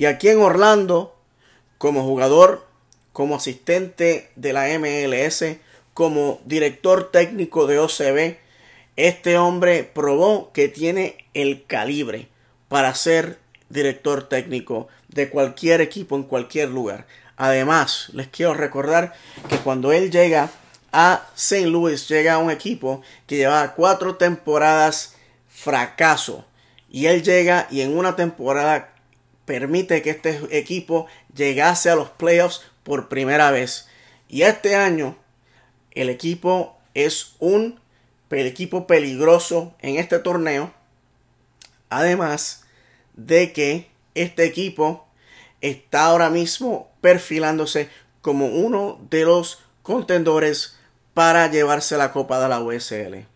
Y 0.00 0.06
aquí 0.06 0.30
en 0.30 0.40
Orlando, 0.40 1.14
como 1.76 2.04
jugador, 2.04 2.66
como 3.12 3.36
asistente 3.36 4.30
de 4.34 4.54
la 4.54 4.66
MLS, 4.78 5.44
como 5.92 6.40
director 6.46 7.10
técnico 7.10 7.66
de 7.66 7.80
OCB, 7.80 8.38
este 8.96 9.36
hombre 9.36 9.84
probó 9.84 10.52
que 10.54 10.68
tiene 10.68 11.26
el 11.34 11.66
calibre 11.66 12.28
para 12.68 12.94
ser 12.94 13.40
director 13.68 14.26
técnico 14.26 14.88
de 15.08 15.28
cualquier 15.28 15.82
equipo 15.82 16.16
en 16.16 16.22
cualquier 16.22 16.70
lugar. 16.70 17.06
Además, 17.36 18.08
les 18.14 18.28
quiero 18.28 18.54
recordar 18.54 19.12
que 19.50 19.58
cuando 19.58 19.92
él 19.92 20.10
llega 20.10 20.48
a 20.92 21.26
St. 21.36 21.66
Louis, 21.66 22.08
llega 22.08 22.32
a 22.32 22.38
un 22.38 22.50
equipo 22.50 23.02
que 23.26 23.36
lleva 23.36 23.74
cuatro 23.74 24.16
temporadas 24.16 25.16
fracaso. 25.50 26.46
Y 26.90 27.04
él 27.04 27.22
llega 27.22 27.68
y 27.70 27.82
en 27.82 27.98
una 27.98 28.16
temporada 28.16 28.89
permite 29.50 30.00
que 30.00 30.10
este 30.10 30.40
equipo 30.56 31.08
llegase 31.34 31.90
a 31.90 31.96
los 31.96 32.08
playoffs 32.10 32.62
por 32.84 33.08
primera 33.08 33.50
vez. 33.50 33.88
Y 34.28 34.42
este 34.42 34.76
año 34.76 35.16
el 35.90 36.08
equipo 36.08 36.78
es 36.94 37.34
un 37.40 37.80
equipo 38.30 38.86
peligroso 38.86 39.74
en 39.80 39.96
este 39.96 40.20
torneo. 40.20 40.72
Además 41.88 42.62
de 43.14 43.52
que 43.52 43.90
este 44.14 44.44
equipo 44.44 45.08
está 45.62 46.04
ahora 46.04 46.30
mismo 46.30 46.88
perfilándose 47.00 47.90
como 48.22 48.46
uno 48.46 49.00
de 49.10 49.24
los 49.24 49.64
contendores 49.82 50.76
para 51.12 51.50
llevarse 51.50 51.96
la 51.96 52.12
copa 52.12 52.40
de 52.40 52.48
la 52.48 52.60
USL. 52.60 53.26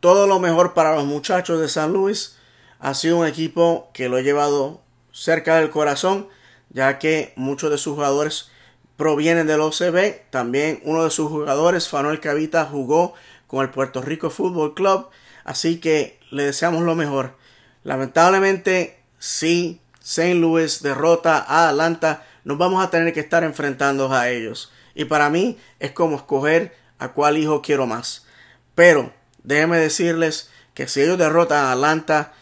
Todo 0.00 0.26
lo 0.26 0.40
mejor 0.40 0.74
para 0.74 0.96
los 0.96 1.04
muchachos 1.04 1.60
de 1.60 1.68
San 1.68 1.92
Luis. 1.92 2.38
Ha 2.80 2.92
sido 2.92 3.18
un 3.18 3.26
equipo 3.28 3.88
que 3.94 4.08
lo 4.08 4.16
ha 4.16 4.20
llevado 4.20 4.83
cerca 5.14 5.56
del 5.56 5.70
corazón, 5.70 6.28
ya 6.70 6.98
que 6.98 7.32
muchos 7.36 7.70
de 7.70 7.78
sus 7.78 7.94
jugadores 7.94 8.50
provienen 8.96 9.46
del 9.46 9.60
OCB. 9.60 10.30
También 10.30 10.80
uno 10.84 11.04
de 11.04 11.10
sus 11.10 11.30
jugadores, 11.30 11.88
Fanuel 11.88 12.20
Cavita, 12.20 12.66
jugó 12.66 13.14
con 13.46 13.62
el 13.62 13.70
Puerto 13.70 14.02
Rico 14.02 14.28
Fútbol 14.28 14.74
Club. 14.74 15.08
Así 15.44 15.78
que 15.78 16.18
le 16.30 16.44
deseamos 16.44 16.82
lo 16.82 16.94
mejor. 16.94 17.36
Lamentablemente, 17.84 18.98
si 19.18 19.80
St. 20.00 20.34
Louis 20.34 20.82
derrota 20.82 21.38
a 21.38 21.68
Atlanta, 21.68 22.24
nos 22.44 22.58
vamos 22.58 22.84
a 22.84 22.90
tener 22.90 23.12
que 23.14 23.20
estar 23.20 23.44
enfrentando 23.44 24.12
a 24.12 24.28
ellos. 24.28 24.72
Y 24.94 25.04
para 25.04 25.30
mí 25.30 25.58
es 25.78 25.92
como 25.92 26.16
escoger 26.16 26.76
a 26.98 27.12
cuál 27.12 27.38
hijo 27.38 27.62
quiero 27.62 27.86
más. 27.86 28.26
Pero 28.74 29.12
déjenme 29.42 29.78
decirles 29.78 30.50
que 30.74 30.88
si 30.88 31.02
ellos 31.02 31.18
derrotan 31.18 31.66
a 31.66 31.72
Atlanta, 31.72 32.32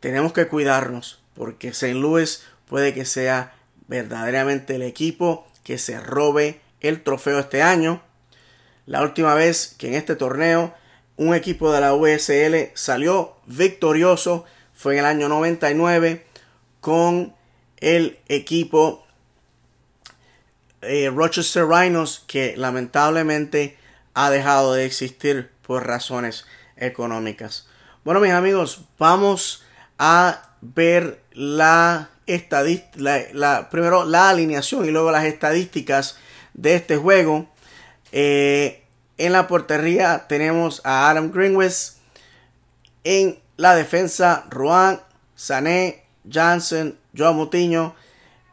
tenemos 0.00 0.32
que 0.32 0.48
cuidarnos. 0.48 1.17
Porque 1.38 1.68
St. 1.68 1.94
Louis 1.94 2.42
puede 2.66 2.92
que 2.92 3.04
sea 3.04 3.54
verdaderamente 3.86 4.74
el 4.74 4.82
equipo 4.82 5.46
que 5.62 5.78
se 5.78 6.00
robe 6.00 6.60
el 6.80 7.02
trofeo 7.02 7.38
este 7.38 7.62
año. 7.62 8.02
La 8.86 9.02
última 9.02 9.34
vez 9.34 9.74
que 9.78 9.86
en 9.86 9.94
este 9.94 10.16
torneo 10.16 10.74
un 11.16 11.34
equipo 11.34 11.72
de 11.72 11.80
la 11.80 11.94
USL 11.94 12.72
salió 12.74 13.36
victorioso 13.46 14.44
fue 14.74 14.94
en 14.94 15.00
el 15.00 15.04
año 15.06 15.28
99 15.28 16.26
con 16.80 17.34
el 17.78 18.18
equipo 18.28 19.06
eh, 20.82 21.10
Rochester 21.14 21.66
Rhinos 21.66 22.24
que 22.26 22.56
lamentablemente 22.56 23.76
ha 24.14 24.30
dejado 24.30 24.74
de 24.74 24.84
existir 24.84 25.50
por 25.62 25.86
razones 25.86 26.46
económicas. 26.76 27.68
Bueno 28.04 28.20
mis 28.20 28.32
amigos, 28.32 28.82
vamos 28.98 29.64
a 29.98 30.47
ver 30.60 31.20
la 31.32 32.10
la, 33.32 33.68
primero 33.70 34.04
la 34.04 34.28
alineación 34.28 34.84
y 34.84 34.90
luego 34.90 35.10
las 35.10 35.24
estadísticas 35.24 36.18
de 36.54 36.74
este 36.74 36.96
juego. 36.96 37.48
Eh, 38.12 38.82
en 39.16 39.32
la 39.32 39.48
portería 39.48 40.26
tenemos 40.28 40.80
a 40.84 41.10
Adam 41.10 41.30
Greenwich. 41.32 41.92
En 43.04 43.38
la 43.56 43.74
defensa, 43.74 44.44
Ruan, 44.50 45.00
Sané, 45.34 46.04
Jansen, 46.30 46.98
Joao 47.16 47.34
Mutiño. 47.34 47.94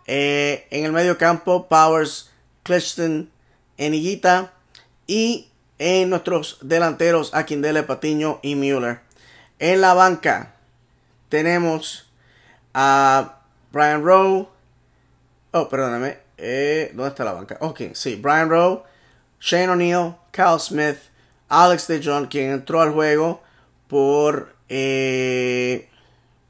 Eh, 0.08 0.68
en 0.70 0.86
el 0.86 0.92
medio 0.92 1.18
campo, 1.18 1.68
Powers, 1.68 2.32
Clifton, 2.64 3.30
Eniguita. 3.78 4.54
Y 5.08 5.50
en 5.78 6.10
nuestros 6.10 6.58
delanteros, 6.62 7.34
Akindele, 7.34 7.84
Patiño 7.84 8.40
y 8.42 8.56
Mueller. 8.56 9.02
En 9.60 9.82
la 9.82 9.94
banca 9.94 10.55
tenemos 11.30 12.12
a 12.74 13.40
Brian 13.72 14.04
Rowe. 14.04 14.48
Oh, 15.52 15.70
perdóname. 15.70 16.18
Eh, 16.38 16.92
¿Dónde 16.94 17.10
está 17.10 17.24
la 17.24 17.34
banca? 17.34 17.58
Ok, 17.62 17.82
sí. 17.94 18.16
Brian 18.16 18.50
Rowe, 18.50 18.84
Shane 19.40 19.70
O'Neill, 19.70 20.16
Cal 20.32 20.60
Smith, 20.60 20.98
Alex 21.48 21.88
DeJohn, 21.88 22.28
quien 22.28 22.52
entró 22.52 22.82
al 22.82 22.92
juego 22.92 23.42
por 23.88 24.56
eh, 24.70 25.90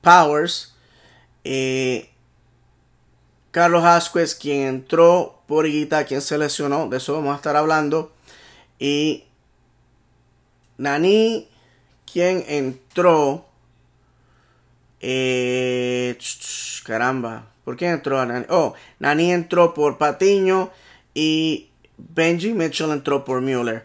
Powers. 0.01 0.73
Eh, 1.43 2.09
Carlos 3.51 3.85
Asquez, 3.85 4.35
quien 4.35 4.67
entró 4.67 5.41
por 5.47 5.65
Higuita, 5.65 6.05
quien 6.05 6.21
se 6.21 6.38
lesionó. 6.38 6.89
De 6.89 6.97
eso 6.97 7.13
vamos 7.13 7.33
a 7.33 7.38
estar 7.38 7.55
hablando. 7.55 8.11
Y 8.79 9.25
Nani, 10.77 11.47
quien 12.11 12.43
entró 12.47 13.45
eh, 15.01 16.17
caramba, 16.84 17.47
¿por 17.63 17.77
qué 17.77 17.88
entró 17.88 18.25
Nani? 18.25 18.45
Oh, 18.49 18.73
Nani 18.99 19.31
entró 19.31 19.73
por 19.73 19.97
Patiño 19.97 20.71
y 21.13 21.69
Benji 21.97 22.53
Mitchell 22.53 22.91
entró 22.91 23.25
por 23.25 23.41
Mueller. 23.41 23.84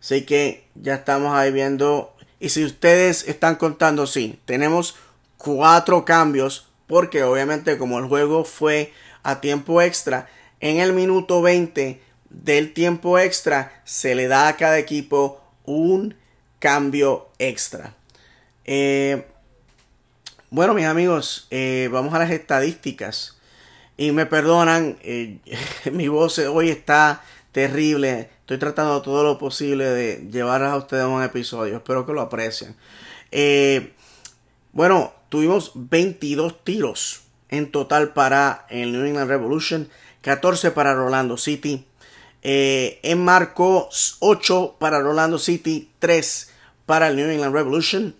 Así 0.00 0.24
que 0.24 0.64
ya 0.74 0.94
estamos 0.94 1.34
ahí 1.34 1.52
viendo. 1.52 2.14
Y 2.40 2.50
si 2.50 2.64
ustedes 2.64 3.26
están 3.26 3.56
contando, 3.56 4.06
sí, 4.06 4.38
tenemos 4.44 4.96
cuatro 5.36 6.04
cambios. 6.04 6.66
Porque 6.86 7.22
obviamente 7.22 7.76
como 7.76 7.98
el 7.98 8.06
juego 8.06 8.44
fue 8.44 8.92
a 9.22 9.40
tiempo 9.40 9.82
extra, 9.82 10.28
en 10.60 10.78
el 10.78 10.94
minuto 10.94 11.42
20 11.42 12.00
del 12.30 12.72
tiempo 12.72 13.18
extra 13.18 13.82
se 13.84 14.14
le 14.14 14.26
da 14.26 14.48
a 14.48 14.56
cada 14.56 14.78
equipo 14.78 15.40
un 15.64 16.14
cambio 16.58 17.28
extra. 17.38 17.94
Eh, 18.64 19.26
bueno, 20.50 20.72
mis 20.72 20.86
amigos, 20.86 21.46
eh, 21.50 21.90
vamos 21.92 22.14
a 22.14 22.18
las 22.18 22.30
estadísticas. 22.30 23.36
Y 23.98 24.12
me 24.12 24.24
perdonan, 24.24 24.98
eh, 25.02 25.38
mi 25.92 26.08
voz 26.08 26.38
hoy 26.38 26.70
está 26.70 27.22
terrible. 27.52 28.30
Estoy 28.40 28.56
tratando 28.56 29.02
todo 29.02 29.24
lo 29.24 29.38
posible 29.38 29.84
de 29.84 30.28
llevar 30.30 30.62
a 30.62 30.76
ustedes 30.76 31.04
un 31.04 31.22
episodio. 31.22 31.76
Espero 31.76 32.06
que 32.06 32.14
lo 32.14 32.22
aprecien. 32.22 32.76
Eh, 33.30 33.92
bueno, 34.72 35.12
tuvimos 35.28 35.72
22 35.74 36.64
tiros 36.64 37.22
en 37.50 37.70
total 37.70 38.14
para 38.14 38.66
el 38.70 38.92
New 38.92 39.04
England 39.04 39.28
Revolution. 39.28 39.88
14 40.22 40.70
para 40.70 40.94
Rolando 40.94 41.36
City. 41.36 41.84
en 42.42 43.24
marco 43.24 43.90
8 44.20 44.76
para 44.78 45.00
Rolando 45.00 45.38
City. 45.38 45.90
3 45.98 46.50
para 46.86 47.08
el 47.08 47.16
New 47.16 47.28
England 47.28 47.54
Revolution. 47.54 48.14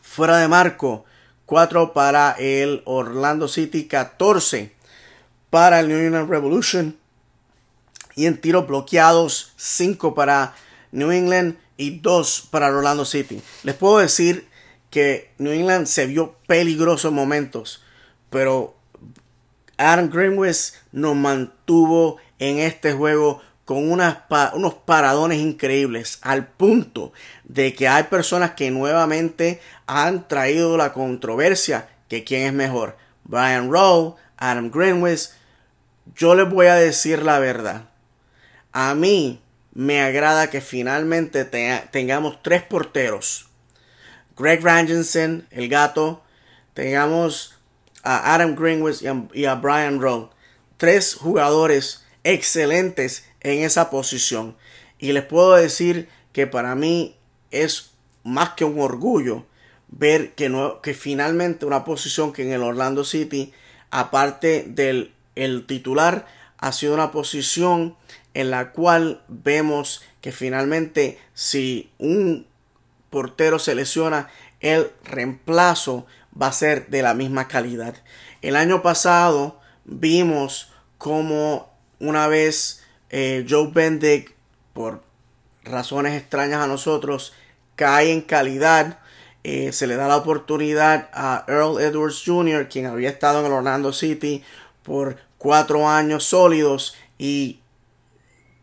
Fuera 0.00 0.38
de 0.38 0.48
marco 0.48 1.04
4 1.46 1.92
para 1.92 2.32
el 2.32 2.82
Orlando 2.84 3.48
City, 3.48 3.86
14 3.86 4.72
para 5.50 5.80
el 5.80 5.88
New 5.88 5.98
England 5.98 6.28
Revolution. 6.28 6.96
Y 8.14 8.26
en 8.26 8.40
tiros 8.40 8.66
bloqueados, 8.66 9.52
5 9.56 10.14
para 10.14 10.54
New 10.92 11.10
England 11.10 11.56
y 11.76 11.98
2 11.98 12.48
para 12.50 12.68
Orlando 12.68 13.04
City. 13.04 13.42
Les 13.62 13.74
puedo 13.74 13.98
decir 13.98 14.48
que 14.90 15.30
New 15.38 15.52
England 15.52 15.86
se 15.86 16.06
vio 16.06 16.36
peligroso 16.46 17.08
en 17.08 17.14
momentos, 17.14 17.82
pero 18.30 18.74
Adam 19.76 20.08
Greenwich 20.10 20.72
nos 20.92 21.14
mantuvo 21.14 22.16
en 22.38 22.58
este 22.58 22.92
juego 22.92 23.42
con 23.66 23.90
unos 23.90 24.74
paradones 24.84 25.40
increíbles 25.40 26.20
al 26.22 26.46
punto 26.46 27.12
de 27.42 27.74
que 27.74 27.88
hay 27.88 28.04
personas 28.04 28.52
que 28.52 28.70
nuevamente 28.70 29.60
han 29.88 30.28
traído 30.28 30.76
la 30.76 30.92
controversia 30.92 31.88
que 32.08 32.22
quién 32.22 32.46
es 32.46 32.52
mejor, 32.52 32.96
Brian 33.24 33.70
Rowe, 33.70 34.14
Adam 34.36 34.70
Greenwich. 34.70 35.30
Yo 36.14 36.36
les 36.36 36.48
voy 36.48 36.66
a 36.66 36.76
decir 36.76 37.24
la 37.24 37.40
verdad. 37.40 37.88
A 38.72 38.94
mí 38.94 39.42
me 39.74 40.00
agrada 40.00 40.48
que 40.48 40.60
finalmente 40.60 41.44
tengamos 41.44 42.40
tres 42.44 42.62
porteros. 42.62 43.48
Greg 44.36 44.62
Rangensen, 44.62 45.48
el 45.50 45.68
gato, 45.68 46.22
tengamos 46.72 47.58
a 48.04 48.32
Adam 48.32 48.54
Greenwich 48.54 49.02
y 49.32 49.44
a 49.46 49.54
Brian 49.56 50.00
Rowe. 50.00 50.30
Tres 50.76 51.16
jugadores 51.16 52.04
excelentes 52.22 53.25
en 53.52 53.62
esa 53.62 53.90
posición. 53.90 54.56
Y 54.98 55.12
les 55.12 55.24
puedo 55.24 55.54
decir 55.54 56.08
que 56.32 56.46
para 56.46 56.74
mí 56.74 57.16
es 57.50 57.90
más 58.24 58.50
que 58.50 58.64
un 58.64 58.80
orgullo 58.80 59.46
ver 59.88 60.34
que, 60.34 60.48
no, 60.48 60.80
que 60.80 60.94
finalmente 60.94 61.64
una 61.64 61.84
posición 61.84 62.32
que 62.32 62.42
en 62.42 62.52
el 62.52 62.62
Orlando 62.62 63.04
City, 63.04 63.52
aparte 63.90 64.64
del 64.68 65.12
el 65.36 65.66
titular, 65.66 66.26
ha 66.58 66.72
sido 66.72 66.94
una 66.94 67.12
posición 67.12 67.96
en 68.34 68.50
la 68.50 68.72
cual 68.72 69.22
vemos 69.28 70.02
que 70.20 70.32
finalmente 70.32 71.18
si 71.34 71.90
un 71.98 72.46
portero 73.10 73.58
se 73.58 73.74
lesiona, 73.74 74.28
el 74.60 74.90
reemplazo 75.04 76.06
va 76.40 76.48
a 76.48 76.52
ser 76.52 76.88
de 76.88 77.02
la 77.02 77.14
misma 77.14 77.48
calidad. 77.48 77.94
El 78.42 78.56
año 78.56 78.82
pasado 78.82 79.60
vimos 79.84 80.72
como 80.98 81.70
una 82.00 82.26
vez 82.26 82.82
eh, 83.10 83.46
Joe 83.48 83.70
Bendick, 83.72 84.34
por 84.72 85.02
razones 85.64 86.20
extrañas 86.20 86.62
a 86.62 86.66
nosotros, 86.66 87.32
cae 87.74 88.12
en 88.12 88.20
calidad. 88.20 88.98
Eh, 89.44 89.72
se 89.72 89.86
le 89.86 89.96
da 89.96 90.08
la 90.08 90.16
oportunidad 90.16 91.08
a 91.12 91.44
Earl 91.46 91.80
Edwards 91.80 92.22
Jr., 92.24 92.68
quien 92.68 92.86
había 92.86 93.10
estado 93.10 93.40
en 93.40 93.46
el 93.46 93.52
Orlando 93.52 93.92
City 93.92 94.42
por 94.82 95.16
cuatro 95.38 95.88
años 95.88 96.24
sólidos 96.24 96.96
y 97.18 97.60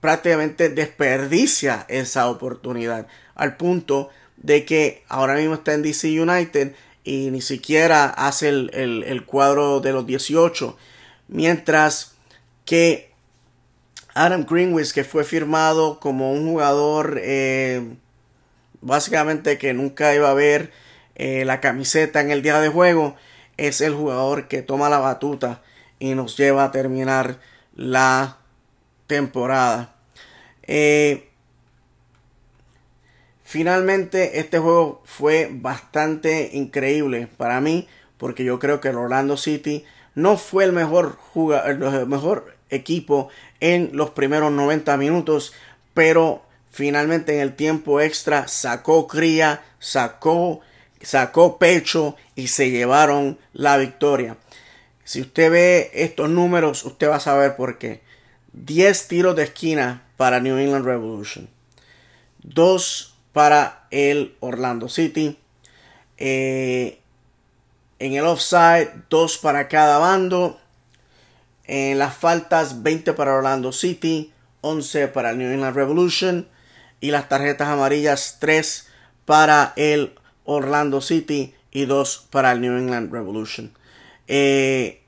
prácticamente 0.01 0.67
desperdicia 0.67 1.85
esa 1.87 2.29
oportunidad 2.29 3.07
al 3.35 3.55
punto 3.55 4.09
de 4.35 4.65
que 4.65 5.03
ahora 5.07 5.35
mismo 5.35 5.53
está 5.53 5.73
en 5.73 5.81
DC 5.81 6.19
United 6.19 6.75
y 7.05 7.31
ni 7.31 7.41
siquiera 7.41 8.05
hace 8.09 8.49
el, 8.49 9.23
cuadro 9.25 9.79
de 9.79 9.93
los 9.93 10.05
18 10.05 10.77
mientras 11.29 12.15
que 12.65 13.12
Adam 14.13 14.45
Greenwich 14.45 14.93
que 14.93 15.03
fue 15.03 15.23
firmado 15.23 15.99
como 15.99 16.31
un 16.31 16.47
jugador 16.47 17.19
eh, 17.21 17.95
básicamente 18.81 19.57
que 19.57 19.73
nunca 19.73 20.13
iba 20.13 20.29
a 20.29 20.33
ver 20.33 20.71
eh, 21.15 21.45
la 21.45 21.59
camiseta 21.61 22.21
en 22.21 22.31
el 22.31 22.41
día 22.41 22.59
de 22.59 22.69
juego 22.69 23.15
es 23.57 23.81
el 23.81 23.93
jugador 23.93 24.47
que 24.47 24.61
toma 24.61 24.89
la 24.89 24.99
batuta 24.99 25.61
y 25.99 26.15
nos 26.15 26.37
lleva 26.37 26.65
a 26.65 26.71
terminar 26.71 27.39
la 27.75 28.37
temporada. 29.07 29.95
Eh, 30.63 31.29
finalmente 33.43 34.39
este 34.39 34.59
juego 34.59 35.01
fue 35.05 35.49
bastante 35.51 36.51
increíble 36.53 37.27
para 37.37 37.61
mí 37.61 37.87
porque 38.17 38.43
yo 38.43 38.59
creo 38.59 38.79
que 38.79 38.89
el 38.89 38.97
Orlando 38.97 39.37
City 39.37 39.85
no 40.15 40.37
fue 40.37 40.63
el 40.63 40.71
mejor, 40.71 41.17
el 41.65 42.07
mejor 42.07 42.55
equipo 42.73 43.29
en 43.59 43.91
los 43.93 44.11
primeros 44.11 44.51
90 44.51 44.97
minutos, 44.97 45.53
pero 45.93 46.43
finalmente 46.71 47.35
en 47.35 47.41
el 47.41 47.55
tiempo 47.55 48.01
extra 48.01 48.47
sacó 48.47 49.07
cría, 49.07 49.63
sacó, 49.79 50.61
sacó 51.01 51.57
pecho 51.57 52.15
y 52.35 52.47
se 52.47 52.71
llevaron 52.71 53.37
la 53.53 53.77
victoria. 53.77 54.37
Si 55.03 55.21
usted 55.21 55.51
ve 55.51 55.91
estos 55.93 56.29
números, 56.29 56.85
usted 56.85 57.09
va 57.09 57.17
a 57.17 57.19
saber 57.19 57.55
por 57.55 57.77
qué. 57.77 58.01
10 58.53 59.07
tiros 59.07 59.35
de 59.35 59.43
esquina 59.43 60.03
para 60.17 60.39
New 60.39 60.57
England 60.57 60.85
Revolution. 60.85 61.49
2 62.43 63.15
para 63.33 63.87
el 63.91 64.35
Orlando 64.39 64.89
City. 64.89 65.37
Eh, 66.17 66.99
en 67.99 68.13
el 68.13 68.25
offside, 68.25 68.89
2 69.09 69.37
para 69.39 69.67
cada 69.67 69.97
bando. 69.97 70.59
En 71.65 71.99
las 71.99 72.15
faltas, 72.15 72.83
20 72.83 73.13
para 73.13 73.35
Orlando 73.35 73.71
City, 73.71 74.33
11 74.61 75.07
para 75.09 75.33
New 75.33 75.51
England 75.51 75.75
Revolution. 75.75 76.47
Y 76.99 77.11
las 77.11 77.29
tarjetas 77.29 77.67
amarillas, 77.67 78.37
3 78.39 78.87
para 79.25 79.73
el 79.75 80.15
Orlando 80.45 81.01
City 81.01 81.53
y 81.71 81.85
2 81.85 82.27
para 82.29 82.51
el 82.51 82.61
New 82.61 82.77
England 82.77 83.11
Revolution. 83.11 83.73
Eh, 84.27 85.01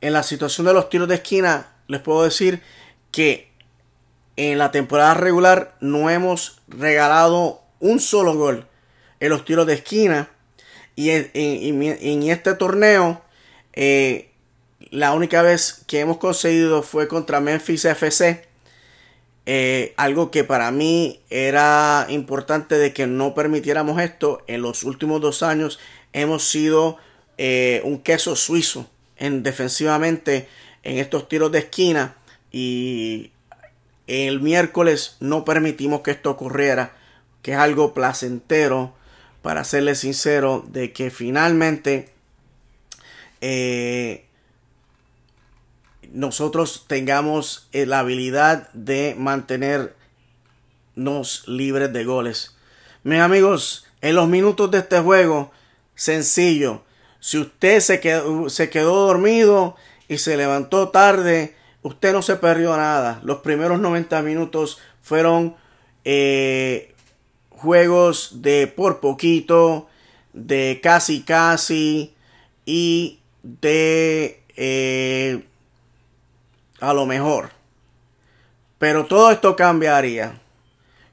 en 0.00 0.12
la 0.12 0.22
situación 0.22 0.66
de 0.66 0.72
los 0.72 0.88
tiros 0.88 1.08
de 1.08 1.16
esquina, 1.16 1.68
les 1.86 2.00
puedo 2.00 2.24
decir 2.24 2.62
que 3.10 3.50
en 4.36 4.58
la 4.58 4.70
temporada 4.70 5.14
regular 5.14 5.76
no 5.80 6.08
hemos 6.08 6.62
regalado 6.68 7.62
un 7.80 8.00
solo 8.00 8.34
gol 8.34 8.66
en 9.18 9.28
los 9.28 9.44
tiros 9.44 9.66
de 9.66 9.74
esquina. 9.74 10.30
Y 10.96 11.10
en, 11.10 12.22
este 12.24 12.54
torneo, 12.54 13.22
eh, 13.72 14.29
la 14.90 15.12
única 15.12 15.42
vez 15.42 15.82
que 15.86 16.00
hemos 16.00 16.18
conseguido 16.18 16.82
fue 16.82 17.08
contra 17.08 17.40
Memphis 17.40 17.84
FC. 17.84 18.46
Eh, 19.46 19.94
algo 19.96 20.30
que 20.30 20.44
para 20.44 20.70
mí 20.70 21.20
era 21.30 22.06
importante 22.08 22.76
de 22.76 22.92
que 22.92 23.06
no 23.06 23.34
permitiéramos 23.34 24.00
esto. 24.00 24.42
En 24.46 24.62
los 24.62 24.84
últimos 24.84 25.20
dos 25.20 25.42
años 25.42 25.78
hemos 26.12 26.48
sido 26.48 26.98
eh, 27.38 27.80
un 27.84 28.00
queso 28.00 28.36
suizo 28.36 28.88
en 29.16 29.42
defensivamente 29.42 30.48
en 30.82 30.98
estos 30.98 31.28
tiros 31.28 31.52
de 31.52 31.60
esquina 31.60 32.16
y 32.50 33.32
el 34.06 34.40
miércoles 34.40 35.16
no 35.20 35.44
permitimos 35.44 36.00
que 36.00 36.10
esto 36.10 36.30
ocurriera, 36.30 36.96
que 37.42 37.52
es 37.52 37.58
algo 37.58 37.94
placentero 37.94 38.92
para 39.42 39.64
serle 39.64 39.94
sincero 39.94 40.64
de 40.68 40.92
que 40.92 41.10
finalmente 41.10 42.08
eh, 43.40 44.24
nosotros 46.12 46.84
tengamos 46.86 47.68
eh, 47.72 47.86
la 47.86 48.00
habilidad 48.00 48.70
de 48.72 49.14
mantenernos 49.18 49.94
libres 51.46 51.92
de 51.92 52.04
goles. 52.04 52.56
Mis 53.02 53.20
amigos, 53.20 53.86
en 54.00 54.14
los 54.16 54.28
minutos 54.28 54.70
de 54.70 54.78
este 54.78 55.00
juego, 55.00 55.50
sencillo, 55.94 56.82
si 57.20 57.38
usted 57.38 57.80
se 57.80 58.00
quedó, 58.00 58.48
se 58.48 58.70
quedó 58.70 59.06
dormido 59.06 59.76
y 60.08 60.18
se 60.18 60.36
levantó 60.36 60.88
tarde, 60.88 61.54
usted 61.82 62.12
no 62.12 62.22
se 62.22 62.36
perdió 62.36 62.76
nada. 62.76 63.20
Los 63.22 63.38
primeros 63.38 63.80
90 63.80 64.22
minutos 64.22 64.78
fueron 65.02 65.54
eh, 66.04 66.94
juegos 67.50 68.42
de 68.42 68.66
por 68.66 69.00
poquito, 69.00 69.88
de 70.32 70.80
casi 70.82 71.22
casi 71.22 72.14
y 72.64 73.20
de 73.42 74.42
eh, 74.56 75.44
a 76.80 76.92
lo 76.92 77.06
mejor. 77.06 77.50
Pero 78.78 79.06
todo 79.06 79.30
esto 79.30 79.56
cambiaría 79.56 80.40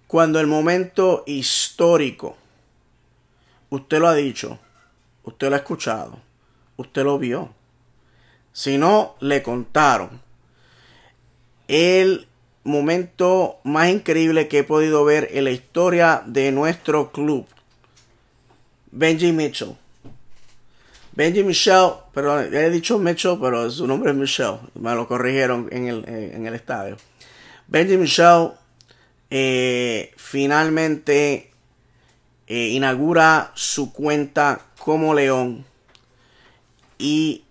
cuando 0.08 0.40
el 0.40 0.48
momento 0.48 1.24
histórico, 1.28 2.38
usted 3.70 4.00
lo 4.00 4.08
ha 4.08 4.16
dicho, 4.16 4.60
Usted 5.28 5.50
lo 5.50 5.56
ha 5.56 5.60
escuchado. 5.60 6.22
Usted 6.78 7.04
lo 7.04 7.20
vio. 7.20 7.54
Si 8.54 8.78
no, 8.78 9.16
le 9.20 9.44
contaron. 9.44 10.22
El 11.68 12.30
momento 12.64 13.58
más 13.66 13.90
increíble 13.90 14.48
que 14.48 14.60
he 14.60 14.64
podido 14.64 15.04
ver 15.04 15.28
en 15.34 15.44
la 15.44 15.52
historia 15.52 16.24
de 16.26 16.54
nuestro 16.54 17.12
club. 17.12 17.46
Benji 18.92 19.34
Mitchell. 19.34 19.76
Benji 21.18 21.44
Michelle, 21.44 21.94
perdón, 22.14 22.54
he 22.54 22.70
dicho 22.70 23.00
Mitchell, 23.00 23.40
pero 23.42 23.72
su 23.72 23.88
nombre 23.88 24.12
es 24.12 24.16
Michelle. 24.16 24.60
Me 24.76 24.94
lo 24.94 25.08
corrigieron 25.08 25.68
en 25.72 25.88
el, 25.88 26.06
eh, 26.08 26.52
estadio. 26.54 26.96
Benji 27.68 27.98
Michelle 27.98 28.52
eh, 29.32 30.14
finalmente 30.16 31.50
eh, 32.46 32.68
inaugura 32.68 33.52
su 33.56 33.92
cuenta 33.92 34.62
como 34.78 35.16
León 35.16 35.66
y 37.00 37.44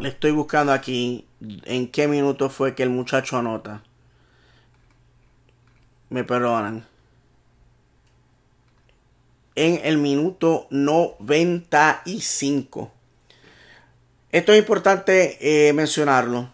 le 0.00 0.08
estoy 0.08 0.30
buscando 0.30 0.72
aquí 0.72 1.26
en 1.64 1.88
qué 1.88 2.08
minuto 2.08 2.48
fue 2.48 2.74
que 2.74 2.84
el 2.84 2.90
muchacho 2.90 3.36
anota. 3.36 3.82
Me 6.08 6.24
perdonan. 6.24 6.86
En 9.60 9.80
el 9.82 9.98
minuto 9.98 10.68
95. 10.70 12.92
Esto 14.30 14.52
es 14.52 14.58
importante 14.60 15.36
eh, 15.40 15.72
mencionarlo. 15.72 16.48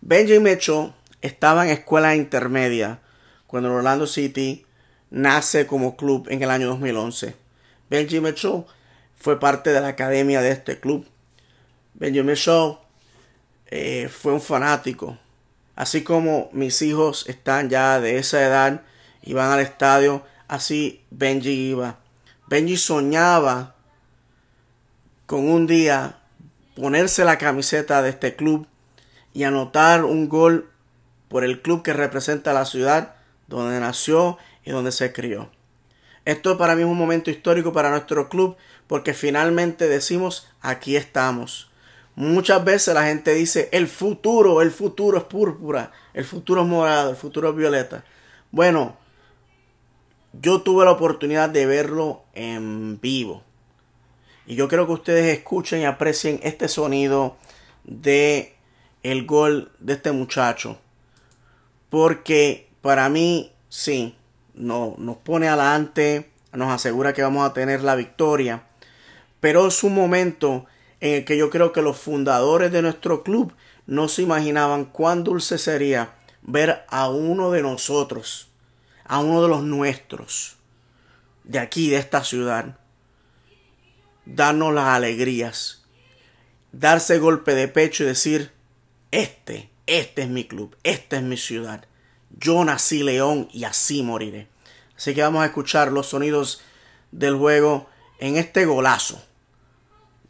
Benjamin 0.00 0.44
Mitchell 0.44 0.92
estaba 1.20 1.64
en 1.64 1.72
escuela 1.72 2.14
intermedia 2.14 3.00
cuando 3.48 3.74
Orlando 3.74 4.06
City 4.06 4.64
nace 5.10 5.66
como 5.66 5.96
club 5.96 6.28
en 6.30 6.40
el 6.40 6.52
año 6.52 6.68
2011. 6.68 7.34
Benjamin 7.90 8.34
Shaw 8.34 8.64
fue 9.16 9.40
parte 9.40 9.72
de 9.72 9.80
la 9.80 9.88
academia 9.88 10.40
de 10.40 10.52
este 10.52 10.78
club. 10.78 11.08
Benjamin 11.94 12.36
Shaw 12.36 12.78
eh, 13.66 14.08
fue 14.08 14.32
un 14.32 14.40
fanático. 14.40 15.18
Así 15.74 16.04
como 16.04 16.50
mis 16.52 16.82
hijos 16.82 17.28
están 17.28 17.68
ya 17.68 17.98
de 17.98 18.18
esa 18.18 18.46
edad 18.46 18.82
y 19.22 19.32
van 19.32 19.50
al 19.50 19.58
estadio, 19.58 20.22
así 20.46 21.02
Benji 21.10 21.70
iba. 21.70 21.98
Benji 22.48 22.78
soñaba 22.78 23.74
con 25.26 25.48
un 25.50 25.66
día 25.66 26.18
ponerse 26.74 27.24
la 27.26 27.36
camiseta 27.36 28.00
de 28.00 28.08
este 28.08 28.36
club 28.36 28.66
y 29.34 29.44
anotar 29.44 30.04
un 30.04 30.30
gol 30.30 30.70
por 31.28 31.44
el 31.44 31.60
club 31.60 31.82
que 31.82 31.92
representa 31.92 32.54
la 32.54 32.64
ciudad 32.64 33.16
donde 33.48 33.78
nació 33.80 34.38
y 34.64 34.70
donde 34.70 34.92
se 34.92 35.12
crió. 35.12 35.50
Esto 36.24 36.56
para 36.56 36.74
mí 36.74 36.82
es 36.82 36.88
un 36.88 36.96
momento 36.96 37.30
histórico 37.30 37.74
para 37.74 37.90
nuestro 37.90 38.30
club 38.30 38.56
porque 38.86 39.12
finalmente 39.12 39.86
decimos 39.86 40.48
aquí 40.62 40.96
estamos. 40.96 41.70
Muchas 42.14 42.64
veces 42.64 42.94
la 42.94 43.04
gente 43.04 43.34
dice 43.34 43.68
el 43.72 43.88
futuro, 43.88 44.62
el 44.62 44.70
futuro 44.70 45.18
es 45.18 45.24
púrpura, 45.24 45.92
el 46.14 46.24
futuro 46.24 46.62
es 46.62 46.66
morado, 46.66 47.10
el 47.10 47.16
futuro 47.16 47.50
es 47.50 47.56
violeta. 47.56 48.04
Bueno, 48.50 48.96
yo 50.32 50.62
tuve 50.62 50.84
la 50.84 50.92
oportunidad 50.92 51.48
de 51.48 51.66
verlo 51.66 52.22
en 52.34 53.00
vivo. 53.00 53.42
Y 54.46 54.54
yo 54.54 54.68
quiero 54.68 54.86
que 54.86 54.92
ustedes 54.92 55.36
escuchen 55.36 55.80
y 55.80 55.84
aprecien 55.84 56.40
este 56.42 56.68
sonido 56.68 57.36
de 57.84 58.54
el 59.02 59.26
gol 59.26 59.70
de 59.78 59.94
este 59.94 60.12
muchacho. 60.12 60.78
Porque 61.90 62.68
para 62.80 63.08
mí, 63.08 63.52
sí, 63.68 64.16
no, 64.54 64.94
nos 64.98 65.16
pone 65.18 65.48
adelante, 65.48 66.30
nos 66.52 66.72
asegura 66.72 67.12
que 67.12 67.22
vamos 67.22 67.48
a 67.48 67.52
tener 67.52 67.82
la 67.82 67.94
victoria. 67.94 68.64
Pero 69.40 69.66
es 69.68 69.82
un 69.84 69.94
momento 69.94 70.66
en 71.00 71.14
el 71.16 71.24
que 71.24 71.36
yo 71.36 71.50
creo 71.50 71.72
que 71.72 71.82
los 71.82 71.96
fundadores 71.96 72.72
de 72.72 72.82
nuestro 72.82 73.22
club 73.22 73.52
no 73.86 74.08
se 74.08 74.22
imaginaban 74.22 74.84
cuán 74.84 75.24
dulce 75.24 75.58
sería 75.58 76.14
ver 76.42 76.84
a 76.88 77.08
uno 77.08 77.50
de 77.50 77.62
nosotros, 77.62 78.48
a 79.08 79.20
uno 79.20 79.42
de 79.42 79.48
los 79.48 79.62
nuestros, 79.62 80.56
de 81.44 81.58
aquí, 81.58 81.88
de 81.88 81.96
esta 81.96 82.22
ciudad, 82.22 82.78
darnos 84.26 84.72
las 84.74 84.84
alegrías, 84.84 85.84
darse 86.72 87.18
golpe 87.18 87.54
de 87.54 87.68
pecho 87.68 88.04
y 88.04 88.06
decir, 88.06 88.52
este, 89.10 89.70
este 89.86 90.22
es 90.22 90.28
mi 90.28 90.44
club, 90.44 90.76
esta 90.84 91.16
es 91.16 91.22
mi 91.22 91.38
ciudad. 91.38 91.86
Yo 92.30 92.62
nací 92.64 93.02
león 93.02 93.48
y 93.50 93.64
así 93.64 94.02
moriré. 94.02 94.48
Así 94.94 95.14
que 95.14 95.22
vamos 95.22 95.42
a 95.42 95.46
escuchar 95.46 95.90
los 95.90 96.08
sonidos 96.08 96.62
del 97.10 97.36
juego 97.36 97.88
en 98.18 98.36
este 98.36 98.66
golazo 98.66 99.22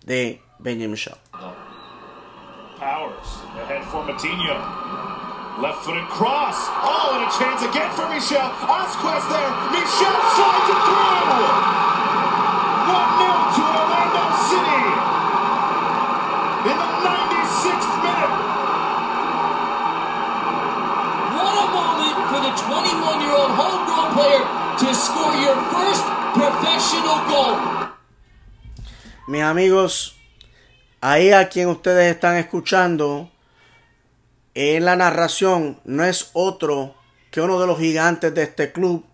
de 0.04 0.40
Benjamin 0.60 0.94
Shaw. 0.94 1.18
Powers 2.78 3.42
ahead 3.58 3.82
for 3.90 4.04
Matinho. 4.04 5.07
Left 5.58 5.82
footed 5.82 6.06
cross. 6.06 6.54
Oh, 6.86 7.18
and 7.18 7.26
a 7.26 7.30
chance 7.34 7.66
again 7.66 7.90
for 7.90 8.06
Michel. 8.06 8.46
Osquez 8.62 9.26
there. 9.26 9.50
Michel 9.74 10.18
slides 10.38 10.70
it 10.70 10.80
through. 10.86 11.34
1 12.94 12.94
0 12.94 13.58
to 13.58 13.62
Orlando 13.66 14.24
City. 14.46 14.82
In 16.62 16.76
the 16.78 16.90
96th 17.10 17.94
minute. 18.06 18.34
What 21.34 21.54
a 21.58 21.66
moment 21.74 22.18
for 22.30 22.38
the 22.38 22.54
21 22.54 23.18
year 23.18 23.34
old 23.34 23.50
homegrown 23.58 24.14
player 24.14 24.42
to 24.78 24.88
score 24.94 25.34
your 25.42 25.58
first 25.74 26.06
professional 26.38 27.18
goal. 27.26 27.58
Mis 29.26 29.42
amigos, 29.42 30.14
ahí 31.00 31.32
a 31.32 31.48
quien 31.48 31.66
ustedes 31.66 32.14
están 32.14 32.36
escuchando, 32.36 33.28
en 34.60 34.84
la 34.84 34.96
narración 34.96 35.78
no 35.84 36.02
es 36.02 36.30
otro 36.32 36.96
que 37.30 37.40
uno 37.40 37.60
de 37.60 37.68
los 37.68 37.78
gigantes 37.78 38.34
de 38.34 38.42
este 38.42 38.72
club, 38.72 39.04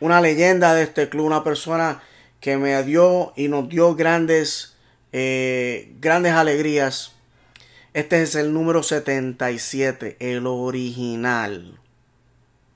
una 0.00 0.20
leyenda 0.20 0.74
de 0.74 0.82
este 0.82 1.08
club, 1.08 1.26
una 1.26 1.44
persona 1.44 2.02
que 2.40 2.56
me 2.56 2.82
dio 2.82 3.32
y 3.36 3.46
nos 3.46 3.68
dio 3.68 3.94
grandes, 3.94 4.74
eh, 5.12 5.92
grandes 6.00 6.32
alegrías. 6.32 7.12
Este 7.92 8.20
es 8.20 8.34
el 8.34 8.52
número 8.52 8.82
77, 8.82 10.16
el 10.18 10.44
original, 10.44 11.78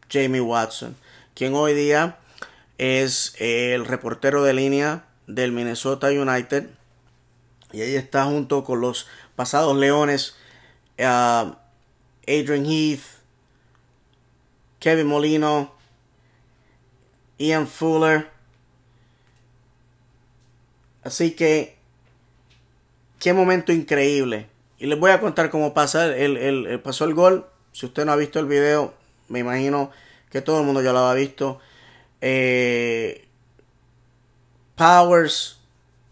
Jamie 0.09 0.41
Watson, 0.41 0.95
quien 1.35 1.53
hoy 1.57 1.75
día 1.75 2.19
es 2.79 3.35
el 3.41 3.85
reportero 3.85 4.45
de 4.45 4.55
línea 4.55 5.05
del 5.27 5.51
Minnesota 5.51 6.11
United. 6.11 6.71
Y 7.73 7.81
ahí 7.81 7.97
está 7.97 8.25
junto 8.27 8.63
con 8.63 8.81
los 8.81 9.09
pasados 9.35 9.77
leones. 9.77 10.37
Uh, 10.97 11.55
Adrian 12.29 12.67
Heath, 12.67 13.01
Kevin 14.79 15.07
Molino, 15.07 15.73
Ian 17.38 17.67
Fuller. 17.67 18.29
Así 21.03 21.31
que, 21.31 21.79
qué 23.19 23.33
momento 23.33 23.73
increíble. 23.73 24.47
Y 24.79 24.87
les 24.87 25.01
voy 25.01 25.11
a 25.11 25.21
contar 25.21 25.49
cómo 25.49 25.73
pasa 25.73 26.14
el, 26.14 26.37
el, 26.37 26.81
pasó 26.81 27.07
el 27.07 27.14
gol. 27.14 27.47
Si 27.73 27.87
usted 27.87 28.05
no 28.05 28.12
ha 28.12 28.17
visto 28.17 28.38
el 28.38 28.47
video, 28.47 28.93
me 29.29 29.38
imagino 29.38 29.91
que 30.31 30.43
todo 30.43 30.61
el 30.61 30.67
mundo 30.67 30.83
ya 30.83 30.93
lo 30.93 30.99
ha 30.99 31.14
visto. 31.14 31.61
Eh, 32.21 33.27
Powers, 34.77 35.59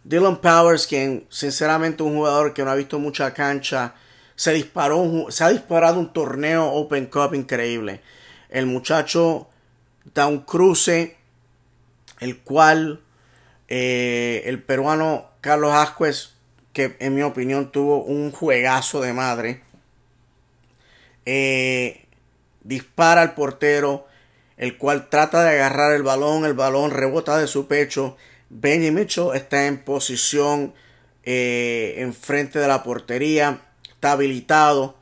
Dylan 0.03 0.39
Powers, 0.41 0.87
quien 0.87 1.27
sinceramente 1.29 2.03
un 2.03 2.17
jugador 2.17 2.55
que 2.55 2.65
no 2.65 2.71
ha 2.71 2.75
visto 2.75 2.99
mucha 2.99 3.35
cancha 3.35 3.95
se 4.37 4.53
disparó, 4.53 5.27
se 5.31 5.45
ha 5.45 5.49
disparado 5.49 5.99
un 5.99 6.13
torneo 6.13 6.67
Open 6.67 7.07
Cup 7.07 7.35
increíble. 7.35 8.03
El 8.51 8.67
muchacho 8.67 9.49
da 10.15 10.27
un 10.27 10.41
cruce, 10.41 11.17
el 12.21 12.39
cual 12.39 13.01
eh, 13.69 14.43
el 14.45 14.63
peruano 14.63 15.31
Carlos 15.41 15.73
Asquez, 15.73 16.35
que 16.73 16.97
en 17.01 17.15
mi 17.15 17.23
opinión 17.23 17.73
tuvo 17.73 18.03
un 18.05 18.31
juegazo 18.31 19.01
de 19.01 19.15
madre, 19.15 19.63
eh, 21.25 22.05
dispara 22.63 23.23
al 23.23 23.35
portero, 23.35 24.07
el 24.59 24.77
cual 24.77 25.09
trata 25.09 25.43
de 25.45 25.51
agarrar 25.51 25.95
el 25.95 26.03
balón, 26.03 26.45
el 26.45 26.55
balón 26.55 26.91
rebota 26.91 27.39
de 27.39 27.47
su 27.47 27.67
pecho. 27.67 28.17
Benny 28.51 28.91
Mitchell 28.91 29.31
está 29.35 29.67
en 29.67 29.79
posición 29.79 30.75
eh, 31.25 31.95
enfrente 31.99 32.59
de 32.59 32.69
la 32.69 32.83
portería 32.83 33.66
está 33.97 34.13
habilitado, 34.13 34.95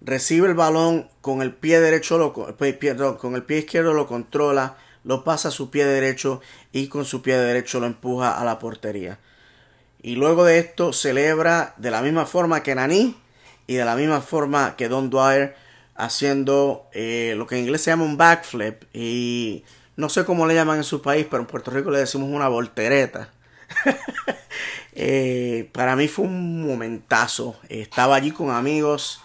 recibe 0.00 0.48
el 0.48 0.54
balón 0.54 1.08
con 1.20 1.40
el 1.40 1.54
pie 1.54 1.80
derecho, 1.80 2.18
lo, 2.18 2.32
con 2.32 3.34
el 3.34 3.42
pie 3.44 3.58
izquierdo 3.58 3.94
lo 3.94 4.06
controla, 4.06 4.76
lo 5.04 5.22
pasa 5.24 5.48
a 5.48 5.52
su 5.52 5.70
pie 5.70 5.86
derecho 5.86 6.40
y 6.72 6.88
con 6.88 7.04
su 7.04 7.22
pie 7.22 7.36
derecho 7.38 7.80
lo 7.80 7.86
empuja 7.86 8.38
a 8.38 8.44
la 8.44 8.58
portería. 8.58 9.18
Y 10.02 10.16
luego 10.16 10.44
de 10.44 10.58
esto 10.58 10.92
celebra 10.92 11.74
de 11.78 11.90
la 11.90 12.02
misma 12.02 12.26
forma 12.26 12.62
que 12.62 12.74
Nani 12.74 13.16
y 13.66 13.74
de 13.74 13.84
la 13.84 13.96
misma 13.96 14.20
forma 14.20 14.76
que 14.76 14.88
Don 14.88 15.10
Dwyer 15.10 15.56
haciendo 15.94 16.88
eh, 16.92 17.34
lo 17.36 17.46
que 17.46 17.56
en 17.56 17.62
inglés 17.62 17.82
se 17.82 17.90
llama 17.90 18.04
un 18.04 18.16
backflip 18.16 18.82
y 18.92 19.64
no 19.96 20.08
sé 20.08 20.24
cómo 20.24 20.46
le 20.46 20.54
llaman 20.54 20.78
en 20.78 20.84
su 20.84 21.00
país, 21.00 21.26
pero 21.30 21.42
en 21.42 21.46
Puerto 21.46 21.70
Rico 21.70 21.90
le 21.90 22.00
decimos 22.00 22.28
una 22.28 22.48
voltereta. 22.48 23.30
Eh, 24.96 25.68
para 25.72 25.96
mí 25.96 26.06
fue 26.06 26.24
un 26.24 26.64
momentazo. 26.66 27.56
Estaba 27.68 28.14
allí 28.14 28.30
con 28.30 28.50
amigos 28.50 29.20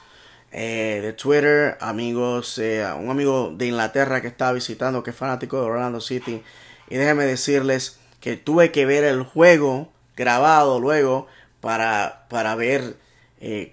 eh, 0.52 1.00
de 1.04 1.14
Twitter, 1.14 1.78
amigos, 1.80 2.58
eh, 2.58 2.84
un 2.98 3.12
amigo 3.12 3.54
de 3.56 3.68
Inglaterra 3.68 4.20
que 4.20 4.28
estaba 4.28 4.54
visitando, 4.54 5.04
que 5.04 5.12
es 5.12 5.16
fanático 5.16 5.58
de 5.58 5.68
Orlando 5.68 6.02
City. 6.02 6.42
Y 6.90 6.98
déjenme 6.98 7.26
decirles 7.26 8.00
que 8.20 8.36
tuve 8.36 8.72
que 8.72 8.88
ver 8.88 9.04
el 9.04 9.22
juego 9.24 9.90
grabado 10.18 10.80
luego 10.80 11.28
para, 11.62 12.26
para 12.30 12.56
ver 12.56 12.98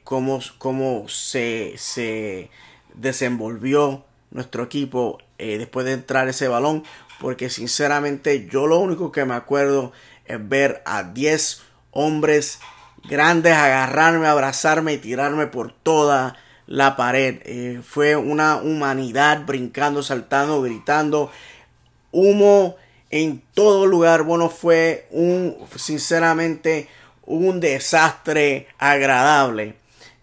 cómo, 0.04 0.40
cómo 0.58 1.08
se, 1.08 1.72
se 1.76 2.50
desenvolvió 2.94 4.04
nuestro 4.30 4.64
equipo 4.64 5.18
después 5.38 5.86
de 5.86 5.94
entrar 5.94 6.28
ese 6.28 6.46
balón. 6.46 6.84
Porque 7.20 7.48
sinceramente 7.48 8.46
yo 8.50 8.66
lo 8.66 8.78
único 8.78 9.10
que 9.10 9.24
me 9.24 9.34
acuerdo 9.34 9.92
ver 10.38 10.82
a 10.84 11.02
10 11.02 11.62
hombres 11.90 12.60
grandes 13.08 13.52
agarrarme, 13.54 14.26
abrazarme 14.26 14.94
y 14.94 14.98
tirarme 14.98 15.46
por 15.46 15.72
toda 15.72 16.36
la 16.66 16.96
pared. 16.96 17.40
Eh, 17.44 17.80
fue 17.84 18.16
una 18.16 18.56
humanidad 18.56 19.44
brincando, 19.46 20.02
saltando, 20.02 20.62
gritando. 20.62 21.30
Humo 22.12 22.76
en 23.10 23.42
todo 23.54 23.86
lugar. 23.86 24.22
Bueno, 24.22 24.50
fue 24.50 25.06
un, 25.10 25.56
sinceramente, 25.76 26.88
un 27.24 27.60
desastre 27.60 28.68
agradable. 28.78 29.76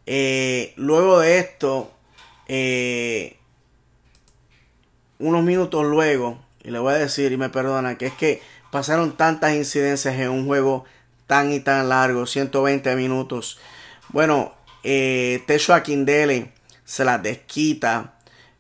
Eh, 0.06 0.74
luego 0.76 1.20
de 1.20 1.40
esto, 1.40 1.92
eh, 2.48 3.38
unos 5.20 5.44
minutos 5.44 5.86
luego, 5.86 6.40
y 6.64 6.72
le 6.72 6.80
voy 6.80 6.94
a 6.94 6.98
decir, 6.98 7.32
y 7.32 7.38
me 7.38 7.50
perdona, 7.50 7.98
que 7.98 8.08
es 8.08 8.14
que 8.14 8.42
pasaron 8.74 9.16
tantas 9.16 9.54
incidencias 9.54 10.16
en 10.16 10.32
un 10.32 10.48
juego 10.48 10.84
tan 11.28 11.54
y 11.54 11.60
tan 11.60 11.90
largo, 11.90 12.26
120 12.26 12.96
minutos. 12.96 13.60
Bueno, 14.10 14.56
eh, 14.84 15.44
Tesho 15.46 15.76
Akindele 15.76 16.52
se 16.84 17.06
la 17.06 17.20
desquita 17.20 18.16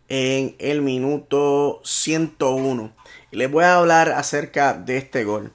en 0.10 0.56
el 0.60 0.84
minuto 0.84 1.82
101. 1.84 2.94
Y 3.32 3.38
les 3.38 3.50
voy 3.50 3.64
a 3.64 3.78
hablar 3.78 4.10
acerca 4.10 4.76
de 4.76 4.98
este 4.98 5.24
gol. 5.24 5.52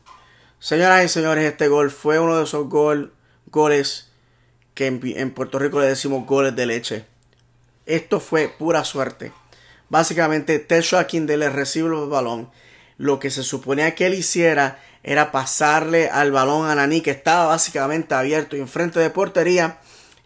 Señoras 0.59 1.05
y 1.05 1.09
señores, 1.09 1.45
este 1.45 1.69
gol 1.69 1.93
fue 1.93 2.19
uno 2.19 2.37
de 2.37 2.43
esos 2.43 2.69
gol, 2.69 3.15
goles 3.47 4.11
que 4.75 4.87
en, 4.89 5.31
Puerto 5.35 5.61
Rico 5.61 5.79
le 5.79 5.87
decimos 5.87 6.27
goles 6.27 6.57
de 6.57 6.67
leche. 6.67 7.07
Esto 7.87 8.19
fue 8.19 8.49
pura 8.49 8.83
suerte. 8.85 9.31
Básicamente, 9.89 10.59
Tesho 10.59 10.99
Akindele 10.99 11.49
recibe 11.49 11.87
el 11.97 12.09
balón, 12.09 12.51
lo 12.99 13.21
que 13.21 13.31
se 13.31 13.45
suponía 13.45 13.95
que 13.95 14.07
él 14.07 14.15
hiciera 14.15 14.81
era 15.03 15.31
pasarle 15.33 16.11
al 16.11 16.33
balón 16.33 16.69
a 16.69 16.75
Nani, 16.75 17.01
que 17.01 17.13
estaba 17.13 17.47
básicamente 17.47 18.15
abierto 18.15 18.57
y 18.57 18.61
enfrente 18.61 19.01
de 19.01 19.09
portería, 19.09 19.79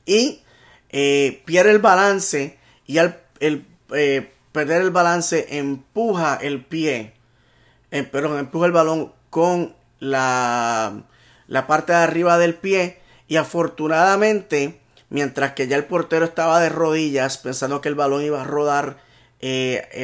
y 0.06 0.42
eh, 0.90 1.42
pierde 1.44 1.70
el 1.70 1.78
balance, 1.78 2.58
y 2.86 2.98
al 2.98 3.20
el, 3.40 3.66
eh, 3.94 4.32
perder 4.50 4.82
el 4.82 4.90
balance 4.90 5.58
empuja 5.58 6.36
el 6.36 6.64
pie, 6.64 7.12
eh, 7.90 8.02
perdón, 8.02 8.38
empuja 8.38 8.66
el 8.66 8.72
balón 8.72 9.12
con 9.30 9.76
la, 10.00 11.04
la 11.46 11.66
parte 11.66 11.92
de 11.92 11.98
arriba 11.98 12.38
del 12.38 12.54
pie, 12.54 13.00
y 13.28 13.36
afortunadamente, 13.36 14.80
mientras 15.10 15.52
que 15.52 15.68
ya 15.68 15.76
el 15.76 15.84
portero 15.84 16.24
estaba 16.24 16.60
de 16.60 16.70
rodillas, 16.70 17.36
pensando 17.38 17.80
que 17.82 17.88
el 17.88 17.94
balón 17.94 18.24
iba 18.24 18.40
a 18.40 18.44
rodar 18.44 18.98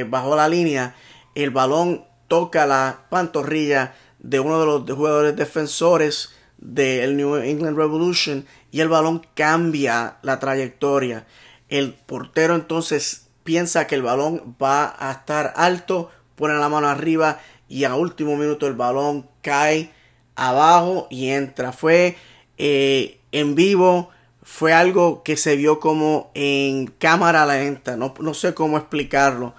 bajo 0.09 0.35
la 0.35 0.49
línea, 0.49 0.97
el 1.37 1.51
balón 1.51 2.08
toca 2.29 2.67
la 2.67 3.07
pantorrilla 3.11 3.95
de 4.19 4.41
uno 4.41 4.61
de 4.61 4.67
los 4.67 4.91
jugadores 4.91 5.37
defensores 5.37 6.31
del 6.59 7.17
New 7.17 7.37
England 7.37 7.77
Revolution 7.77 8.47
y 8.71 8.81
el 8.81 8.89
balón 8.89 9.27
cambia 9.35 10.19
la 10.23 10.39
trayectoria. 10.39 11.27
El 11.69 11.95
portero 11.95 12.55
entonces 12.55 13.29
piensa 13.45 13.87
que 13.87 13.95
el 13.95 14.03
balón 14.03 14.57
va 14.63 14.95
a 14.99 15.13
estar 15.13 15.53
alto, 15.57 16.11
pone 16.37 16.55
la 16.55 16.69
mano 16.69 16.89
arriba 16.89 17.41
y 17.69 17.85
a 17.85 17.95
último 17.95 18.37
minuto 18.37 18.67
el 18.67 18.75
balón 18.75 19.29
cae 19.43 19.91
abajo 20.37 21.07
y 21.11 21.29
entra. 21.29 21.73
Fue 21.73 22.17
eh, 22.57 23.21
en 23.33 23.55
vivo, 23.55 24.11
fue 24.43 24.73
algo 24.73 25.23
que 25.23 25.37
se 25.37 25.57
vio 25.57 25.81
como 25.81 26.31
en 26.35 26.87
cámara 26.87 27.47
lenta, 27.47 27.97
no, 27.97 28.15
no 28.21 28.35
sé 28.35 28.55
cómo 28.55 28.79
explicarlo, 28.79 29.55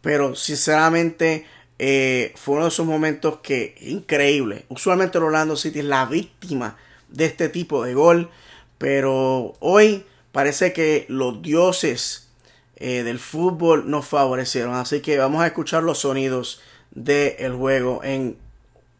pero 0.00 0.34
sinceramente 0.34 1.46
eh, 1.82 2.34
fue 2.36 2.56
uno 2.56 2.64
de 2.64 2.68
esos 2.68 2.84
momentos 2.84 3.38
que 3.42 3.74
increíble. 3.80 4.66
Usualmente 4.68 5.16
el 5.16 5.24
Orlando 5.24 5.56
City 5.56 5.78
es 5.78 5.86
la 5.86 6.04
víctima 6.04 6.76
de 7.08 7.24
este 7.24 7.48
tipo 7.48 7.82
de 7.82 7.94
gol, 7.94 8.28
pero 8.76 9.54
hoy 9.60 10.04
parece 10.30 10.74
que 10.74 11.06
los 11.08 11.40
dioses 11.40 12.28
eh, 12.76 13.02
del 13.02 13.18
fútbol 13.18 13.88
nos 13.88 14.06
favorecieron. 14.06 14.74
Así 14.74 15.00
que 15.00 15.16
vamos 15.16 15.42
a 15.42 15.46
escuchar 15.46 15.82
los 15.82 16.00
sonidos 16.00 16.60
del 16.90 17.54
juego 17.54 18.04
en 18.04 18.36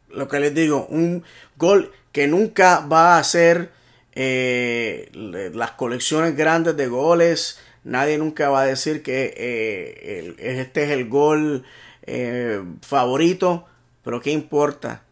lo 0.09 0.29
que 0.29 0.41
les 0.41 0.55
digo, 0.55 0.87
un 0.87 1.23
gol 1.59 1.93
que 2.13 2.29
nunca 2.29 2.81
va 2.91 3.19
a 3.19 3.25
ser 3.25 3.73
eh, 4.15 5.11
las 5.53 5.73
colecciones 5.73 6.35
grandes 6.35 6.79
de 6.79 6.87
goles. 6.87 7.59
Nadie 7.85 8.17
nunca 8.17 8.49
va 8.49 8.63
a 8.63 8.67
decir 8.67 9.03
que 9.03 10.35
este 10.39 10.85
es 10.85 10.91
el 10.93 11.11
gol 11.11 11.67
eh, 12.11 12.65
favorito, 12.83 13.67
pero 14.03 14.21
¿qué 14.21 14.33
importa? 14.33 15.03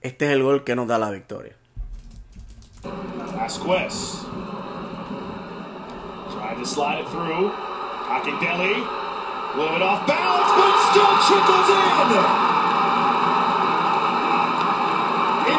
Este 0.00 0.26
es 0.26 0.32
el 0.32 0.42
gol 0.42 0.64
que 0.64 0.74
nos 0.74 0.88
da 0.88 0.98
la 0.98 1.10
victoria. 1.10 1.54
Asquez. 3.38 4.26
Trying 6.32 6.58
to 6.58 6.66
slide 6.66 7.00
it 7.00 7.08
through. 7.08 7.52
Akindele. 8.08 8.82
A 9.52 9.56
little 9.56 9.72
bit 9.74 9.82
off 9.82 10.06
balance, 10.06 10.52
but 10.56 10.74
still 10.90 11.12
trickles 11.28 11.68
in. 11.68 11.92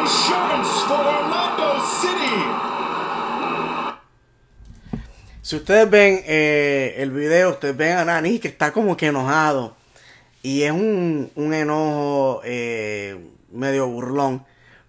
Insurance 0.00 0.82
for 0.88 0.98
Orlando 0.98 1.80
City. 2.00 2.64
Si 5.42 5.56
ustedes 5.56 5.88
ven 5.90 6.22
eh, 6.26 6.94
el 6.98 7.10
video, 7.10 7.50
ustedes 7.50 7.76
ven 7.76 7.98
a 7.98 8.04
Nani 8.04 8.38
que 8.38 8.48
está 8.48 8.72
como 8.72 8.96
que 8.96 9.06
enojado. 9.06 9.76
Y 10.44 10.64
es 10.64 10.72
un, 10.72 11.32
un 11.36 11.54
enojo 11.54 12.42
eh, 12.44 13.18
medio 13.50 13.88
burlón. 13.88 14.44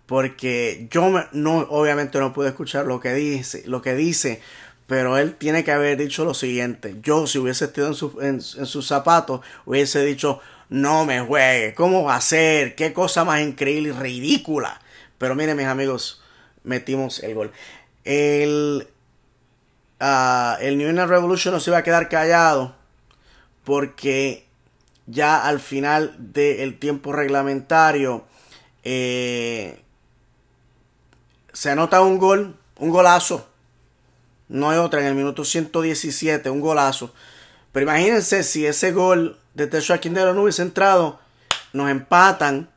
Porque 0.06 0.88
yo 0.92 1.10
no, 1.32 1.60
obviamente 1.70 2.20
no 2.20 2.34
pude 2.34 2.50
escuchar 2.50 2.86
lo 2.86 3.00
que 3.00 3.14
dice, 3.14 3.64
lo 3.66 3.82
que 3.82 3.96
dice, 3.96 4.42
pero 4.86 5.18
él 5.18 5.36
tiene 5.36 5.64
que 5.64 5.72
haber 5.72 5.98
dicho 5.98 6.26
lo 6.26 6.34
siguiente. 6.34 6.98
Yo, 7.02 7.26
si 7.26 7.40
hubiese 7.40 7.66
estado 7.66 7.88
en, 7.88 7.96
su, 7.96 8.22
en, 8.22 8.42
sus 8.42 8.86
zapatos, 8.86 9.40
hubiese 9.66 10.06
dicho, 10.06 10.42
no 10.70 11.06
me 11.06 11.22
juegue, 11.22 11.74
¿cómo 11.74 12.04
va 12.04 12.18
a 12.18 12.22
ser? 12.22 12.76
Qué 12.76 12.92
cosa 12.92 13.24
más 13.24 13.42
increíble 13.42 13.90
y 13.90 13.92
ridícula. 13.94 14.82
Pero 15.18 15.36
miren, 15.36 15.56
mis 15.56 15.68
amigos, 15.68 16.22
metimos 16.64 17.24
el 17.24 17.34
gol. 17.34 17.52
El, 18.04 18.88
uh, 20.02 20.62
el 20.62 20.78
New 20.78 20.90
England 20.90 21.10
Revolution 21.10 21.54
no 21.54 21.62
se 21.62 21.70
iba 21.72 21.78
a 21.78 21.84
quedar 21.84 22.10
callado 22.10 22.76
porque 23.64 24.45
ya 25.08 25.46
al 25.46 25.60
final 25.60 26.16
del 26.18 26.80
tiempo 26.80 27.12
reglamentario 27.14 28.26
eh, 28.84 29.82
se 31.54 31.72
anota 31.72 32.02
un 32.02 32.18
gol, 32.18 32.58
un 32.78 32.90
golazo. 32.90 33.48
No 34.48 34.70
hay 34.70 34.78
otra 34.78 35.02
en 35.02 35.08
el 35.08 35.16
minuto 35.16 35.44
117, 35.44 36.50
un 36.50 36.62
golazo. 36.62 37.14
Pero 37.72 37.84
imagínense 37.84 38.44
si 38.44 38.66
ese 38.66 38.92
gol 38.92 39.40
de 39.54 39.68
Tesha 39.68 40.00
Quindero 40.00 40.34
no 40.34 40.44
hubiese 40.44 40.62
entrado, 40.62 41.20
nos 41.74 41.90
empatan 41.90 42.70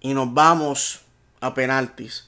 y 0.00 0.14
nos 0.14 0.32
vamos 0.32 1.00
a 1.40 1.54
penaltis. 1.54 2.27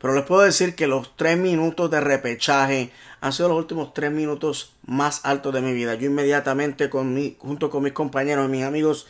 Pero 0.00 0.14
les 0.14 0.24
puedo 0.24 0.42
decir 0.42 0.74
que 0.74 0.86
los 0.86 1.14
tres 1.16 1.36
minutos 1.36 1.90
de 1.90 2.00
repechaje 2.00 2.90
han 3.20 3.32
sido 3.34 3.50
los 3.50 3.58
últimos 3.58 3.92
tres 3.92 4.10
minutos 4.10 4.72
más 4.86 5.20
altos 5.24 5.52
de 5.52 5.60
mi 5.60 5.74
vida. 5.74 5.94
Yo 5.94 6.06
inmediatamente 6.06 6.88
con 6.88 7.12
mi, 7.12 7.36
junto 7.38 7.68
con 7.68 7.82
mis 7.82 7.92
compañeros 7.92 8.46
y 8.46 8.50
mis 8.50 8.64
amigos 8.64 9.06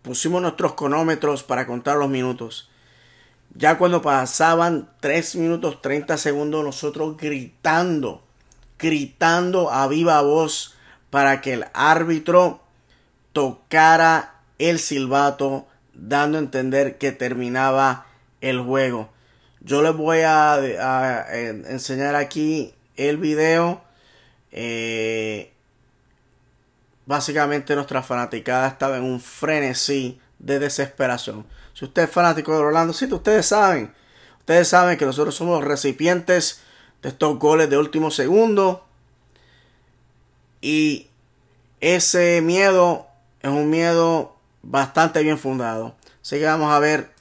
pusimos 0.00 0.40
nuestros 0.40 0.72
cronómetros 0.72 1.42
para 1.42 1.66
contar 1.66 1.98
los 1.98 2.08
minutos. 2.08 2.70
Ya 3.54 3.76
cuando 3.76 4.00
pasaban 4.00 4.88
3 5.00 5.36
minutos 5.36 5.82
30 5.82 6.16
segundos 6.16 6.64
nosotros 6.64 7.18
gritando, 7.18 8.22
gritando 8.78 9.70
a 9.70 9.86
viva 9.86 10.22
voz 10.22 10.74
para 11.10 11.42
que 11.42 11.52
el 11.52 11.66
árbitro 11.74 12.62
tocara 13.34 14.36
el 14.58 14.78
silbato 14.78 15.66
dando 15.92 16.38
a 16.38 16.40
entender 16.40 16.96
que 16.96 17.12
terminaba 17.12 18.06
el 18.40 18.60
juego. 18.60 19.10
Yo 19.64 19.80
les 19.80 19.94
voy 19.94 20.18
a, 20.20 21.26
enseñar 21.32 22.16
aquí 22.16 22.74
el 22.96 23.16
video. 23.18 23.80
Eh, 24.50 25.52
básicamente 27.06 27.74
nuestra 27.76 28.02
fanaticada 28.02 28.66
estaba 28.66 28.96
en 28.96 29.04
un 29.04 29.20
frenesí 29.20 30.20
de 30.40 30.58
desesperación. 30.58 31.46
Si 31.74 31.84
usted 31.84 32.02
es 32.02 32.10
fanático 32.10 32.52
de 32.52 32.58
Orlando 32.58 32.92
City, 32.92 33.14
ustedes 33.14 33.46
saben. 33.46 33.94
Ustedes 34.40 34.66
saben 34.66 34.98
que 34.98 35.06
nosotros 35.06 35.34
somos 35.34 35.60
los 35.60 35.68
recipientes 35.68 36.62
de 37.00 37.10
estos 37.10 37.38
goles 37.38 37.70
de 37.70 37.78
último 37.78 38.10
segundo. 38.10 38.84
Y 40.60 41.06
ese 41.80 42.40
miedo 42.42 43.06
es 43.40 43.50
un 43.50 43.70
miedo 43.70 44.36
bastante 44.62 45.22
bien 45.22 45.38
fundado. 45.38 45.94
Así 46.20 46.38
que 46.38 46.46
vamos 46.46 46.72
a 46.72 46.80
ver 46.80 47.11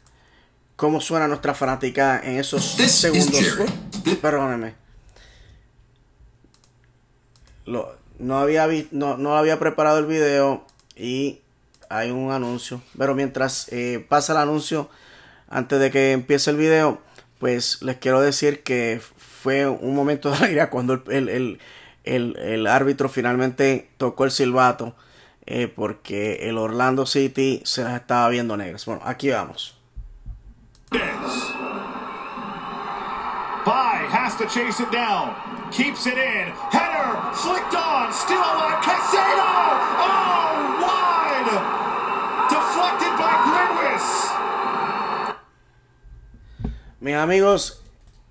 cómo 0.81 0.99
suena 0.99 1.27
nuestra 1.27 1.53
fanática 1.53 2.19
en 2.23 2.39
esos 2.39 2.65
segundos. 2.65 3.55
Perdóneme. 4.19 4.73
no, 7.67 8.39
había 8.39 8.67
no, 8.89 9.15
no 9.15 9.37
había 9.37 9.59
preparado 9.59 9.99
el 9.99 10.07
video 10.07 10.65
y 10.95 11.39
hay 11.87 12.09
un 12.09 12.31
anuncio. 12.31 12.81
Pero 12.97 13.13
mientras 13.13 13.67
eh, 13.71 14.03
pasa 14.09 14.33
el 14.33 14.39
anuncio, 14.39 14.89
antes 15.49 15.79
de 15.79 15.91
que 15.91 16.13
empiece 16.13 16.49
el 16.49 16.57
video, 16.57 16.99
pues 17.37 17.83
les 17.83 17.97
quiero 17.97 18.19
decir 18.19 18.63
que 18.63 18.99
fue 19.43 19.67
un 19.67 19.93
momento 19.93 20.31
de 20.31 20.37
alegría 20.37 20.71
cuando 20.71 21.03
el, 21.11 21.59
el, 22.05 22.67
árbitro 22.67 23.07
finalmente 23.07 23.91
tocó 23.97 24.25
el 24.25 24.31
silbato. 24.31 24.95
Eh, 25.45 25.67
porque 25.67 26.49
el 26.49 26.57
Orlando 26.57 27.05
City 27.05 27.61
se 27.65 27.83
las 27.83 28.01
estaba 28.01 28.29
viendo 28.29 28.57
negras. 28.57 28.85
Bueno, 28.85 29.01
aquí 29.05 29.29
vamos. 29.29 29.80
By 33.65 34.05
has 34.11 34.35
to 34.37 34.45
chase 34.47 34.81
it 34.81 34.91
down. 34.91 35.33
Keeps 35.71 36.05
it 36.05 36.17
in. 36.17 36.51
Header 36.69 37.33
flicked 37.33 37.73
on. 37.75 38.11
Still 38.11 38.41
alive. 38.41 38.83
Casado. 38.83 39.47
Oh, 40.03 40.81
wide. 40.83 41.47
Deflected 42.49 43.13
by 43.17 43.33
Glenwis. 43.47 44.07
Mis 46.99 47.15
amigos, 47.15 47.81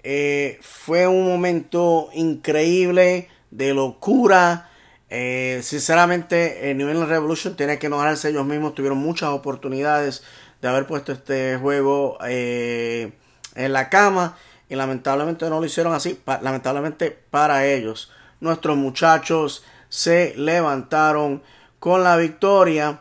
eh, 0.03 0.59
fue 0.61 1.07
un 1.07 1.25
momento 1.27 2.11
increíble 2.13 3.29
de 3.51 3.73
locura. 3.73 4.69
Eh, 5.09 5.61
sinceramente, 5.63 6.71
el 6.71 6.77
New 6.77 6.91
England 6.91 7.09
Revolution 7.09 7.57
tiene 7.57 7.79
que 7.79 7.87
enojarse 7.87 8.29
ellos 8.29 8.45
mismos. 8.45 8.75
Tuvieron 8.75 8.99
muchas 8.99 9.31
oportunidades 9.31 10.23
de 10.61 10.69
haber 10.69 10.87
puesto 10.87 11.13
este 11.13 11.57
juego 11.57 12.19
eh, 12.27 13.13
en 13.55 13.73
la 13.73 13.89
cama 13.89 14.37
y 14.69 14.77
lamentablemente 14.77 15.49
no 15.49 15.59
lo 15.61 15.67
hicieron 15.67 15.93
así, 15.93 16.21
lamentablemente 16.43 17.11
para 17.11 17.67
ellos. 17.67 18.11
Nuestros 18.41 18.77
muchachos 18.77 19.65
se 19.89 20.35
levantaron 20.37 21.43
con 21.79 22.05
la 22.05 22.17
victoria 22.17 23.01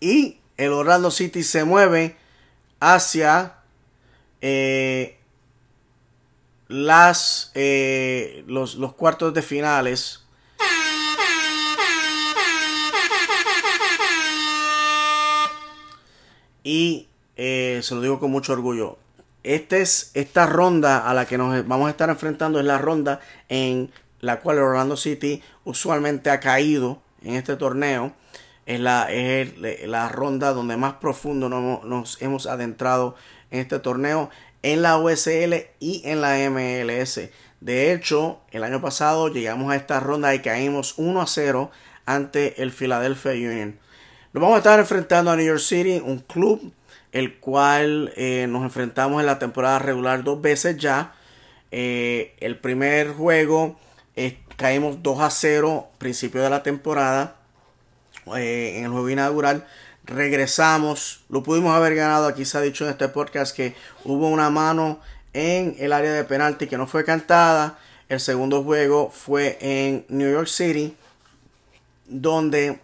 y 0.00 0.40
el 0.56 0.72
Orlando 0.72 1.10
City 1.10 1.42
se 1.42 1.64
mueve 1.64 2.16
hacia 2.80 3.54
eh, 4.40 5.18
las, 6.66 7.50
eh, 7.54 8.44
los, 8.46 8.74
los 8.76 8.94
cuartos 8.94 9.32
de 9.34 9.42
finales. 9.42 10.24
Y 16.62 17.08
eh, 17.36 17.80
se 17.82 17.94
lo 17.94 18.00
digo 18.00 18.18
con 18.18 18.30
mucho 18.30 18.52
orgullo. 18.52 18.98
Este 19.42 19.80
es, 19.80 20.10
esta 20.14 20.46
ronda 20.46 21.08
a 21.08 21.14
la 21.14 21.26
que 21.26 21.38
nos 21.38 21.66
vamos 21.66 21.88
a 21.88 21.90
estar 21.90 22.10
enfrentando 22.10 22.58
es 22.58 22.66
la 22.66 22.78
ronda 22.78 23.20
en 23.48 23.90
la 24.20 24.40
cual 24.40 24.58
Orlando 24.58 24.96
City 24.96 25.42
usualmente 25.64 26.30
ha 26.30 26.40
caído 26.40 27.00
en 27.22 27.34
este 27.34 27.56
torneo. 27.56 28.12
Es 28.66 28.80
la, 28.80 29.10
es 29.10 29.56
la 29.86 30.08
ronda 30.08 30.52
donde 30.52 30.76
más 30.76 30.94
profundo 30.94 31.48
nos, 31.48 31.84
nos 31.84 32.20
hemos 32.20 32.46
adentrado 32.46 33.14
en 33.50 33.60
este 33.60 33.78
torneo 33.78 34.28
en 34.62 34.82
la 34.82 34.98
USL 34.98 35.54
y 35.80 36.02
en 36.04 36.20
la 36.20 36.36
MLS. 36.50 37.30
De 37.60 37.92
hecho, 37.92 38.40
el 38.50 38.64
año 38.64 38.80
pasado 38.80 39.28
llegamos 39.28 39.72
a 39.72 39.76
esta 39.76 40.00
ronda 40.00 40.34
y 40.34 40.40
caímos 40.40 40.94
1 40.96 41.20
a 41.20 41.26
0 41.26 41.70
ante 42.06 42.62
el 42.62 42.72
Philadelphia 42.72 43.32
Union. 43.32 43.78
Nos 44.34 44.42
vamos 44.42 44.56
a 44.56 44.58
estar 44.58 44.78
enfrentando 44.78 45.30
a 45.30 45.36
New 45.36 45.46
York 45.46 45.60
City, 45.60 46.02
un 46.04 46.18
club 46.18 46.70
el 47.12 47.38
cual 47.38 48.12
eh, 48.14 48.46
nos 48.46 48.62
enfrentamos 48.62 49.20
en 49.20 49.26
la 49.26 49.38
temporada 49.38 49.78
regular 49.78 50.22
dos 50.22 50.42
veces 50.42 50.76
ya. 50.76 51.14
Eh, 51.70 52.36
el 52.40 52.58
primer 52.58 53.14
juego 53.14 53.78
eh, 54.16 54.38
caímos 54.58 55.02
2 55.02 55.20
a 55.20 55.30
0 55.30 55.88
principio 55.96 56.42
de 56.42 56.50
la 56.50 56.62
temporada 56.62 57.36
en 58.26 58.84
el 58.84 58.90
juego 58.90 59.08
inaugural. 59.08 59.66
Regresamos, 60.04 61.24
lo 61.30 61.42
pudimos 61.42 61.74
haber 61.74 61.94
ganado. 61.94 62.26
Aquí 62.26 62.44
se 62.44 62.58
ha 62.58 62.60
dicho 62.60 62.84
en 62.84 62.90
este 62.90 63.08
podcast 63.08 63.56
que 63.56 63.74
hubo 64.04 64.28
una 64.28 64.50
mano 64.50 65.00
en 65.32 65.74
el 65.78 65.90
área 65.94 66.12
de 66.12 66.24
penalti 66.24 66.66
que 66.66 66.76
no 66.76 66.86
fue 66.86 67.02
cantada. 67.02 67.78
El 68.10 68.20
segundo 68.20 68.62
juego 68.62 69.10
fue 69.10 69.56
en 69.62 70.04
New 70.10 70.30
York 70.30 70.48
City, 70.48 70.94
donde 72.06 72.78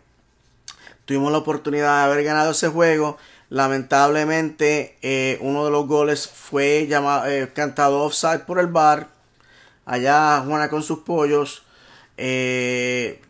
tuvimos 1.04 1.32
la 1.32 1.38
oportunidad 1.38 1.98
de 1.98 2.12
haber 2.12 2.24
ganado 2.24 2.52
ese 2.52 2.68
juego. 2.68 3.18
Lamentablemente, 3.50 4.96
eh, 5.02 5.38
uno 5.40 5.64
de 5.64 5.70
los 5.70 5.86
goles 5.86 6.26
fue 6.26 6.86
llamado, 6.88 7.26
eh, 7.26 7.50
cantado 7.54 8.02
offside 8.02 8.40
por 8.40 8.58
el 8.58 8.66
bar. 8.66 9.08
Allá 9.84 10.42
Juana 10.46 10.68
con 10.70 10.82
sus 10.82 11.00
pollos. 11.00 11.62
Eh, 12.16 13.20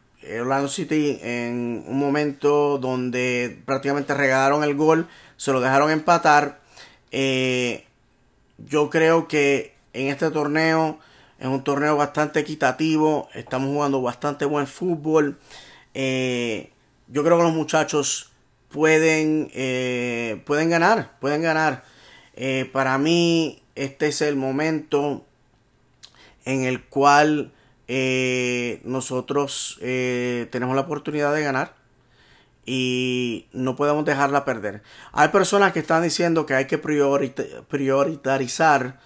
Orlando 0.40 0.68
City 0.68 1.18
en 1.22 1.84
un 1.86 1.98
momento 1.98 2.78
donde 2.78 3.60
prácticamente 3.66 4.14
regalaron 4.14 4.64
el 4.64 4.74
gol, 4.74 5.06
se 5.36 5.52
lo 5.52 5.60
dejaron 5.60 5.90
empatar. 5.90 6.60
yo 7.10 8.88
creo 8.90 9.28
que 9.28 9.74
en 9.92 10.08
este 10.08 10.30
torneo 10.30 10.98
es 11.38 11.46
un 11.46 11.62
torneo 11.62 11.96
bastante 11.96 12.40
equitativo, 12.40 13.28
estamos 13.34 13.68
jugando 13.68 14.00
bastante 14.00 14.46
buen 14.46 14.66
fútbol. 14.66 15.38
Yo 17.08 17.24
creo 17.24 17.38
que 17.38 17.44
los 17.44 17.52
muchachos 17.52 18.30
pueden, 18.70 19.50
eh, 19.54 20.42
pueden 20.46 20.70
ganar, 20.70 21.18
pueden 21.20 21.42
ganar. 21.42 21.84
Eh, 22.34 22.68
para 22.72 22.98
mí 22.98 23.62
este 23.74 24.08
es 24.08 24.20
el 24.20 24.36
momento 24.36 25.24
en 26.44 26.64
el 26.64 26.84
cual 26.84 27.52
eh, 27.86 28.80
nosotros 28.84 29.78
tenemos 29.80 30.74
la 30.74 30.82
oportunidad 30.82 31.34
de 31.34 31.42
ganar 31.42 31.74
y 32.66 33.46
no 33.52 33.76
podemos 33.76 34.04
dejarla 34.04 34.44
perder. 34.44 34.82
Hay 35.12 35.28
personas 35.28 35.72
que 35.72 35.80
están 35.80 36.02
diciendo 36.02 36.46
que 36.46 36.54
hay 36.54 36.66
que 36.66 36.78
priorizar 36.78 39.00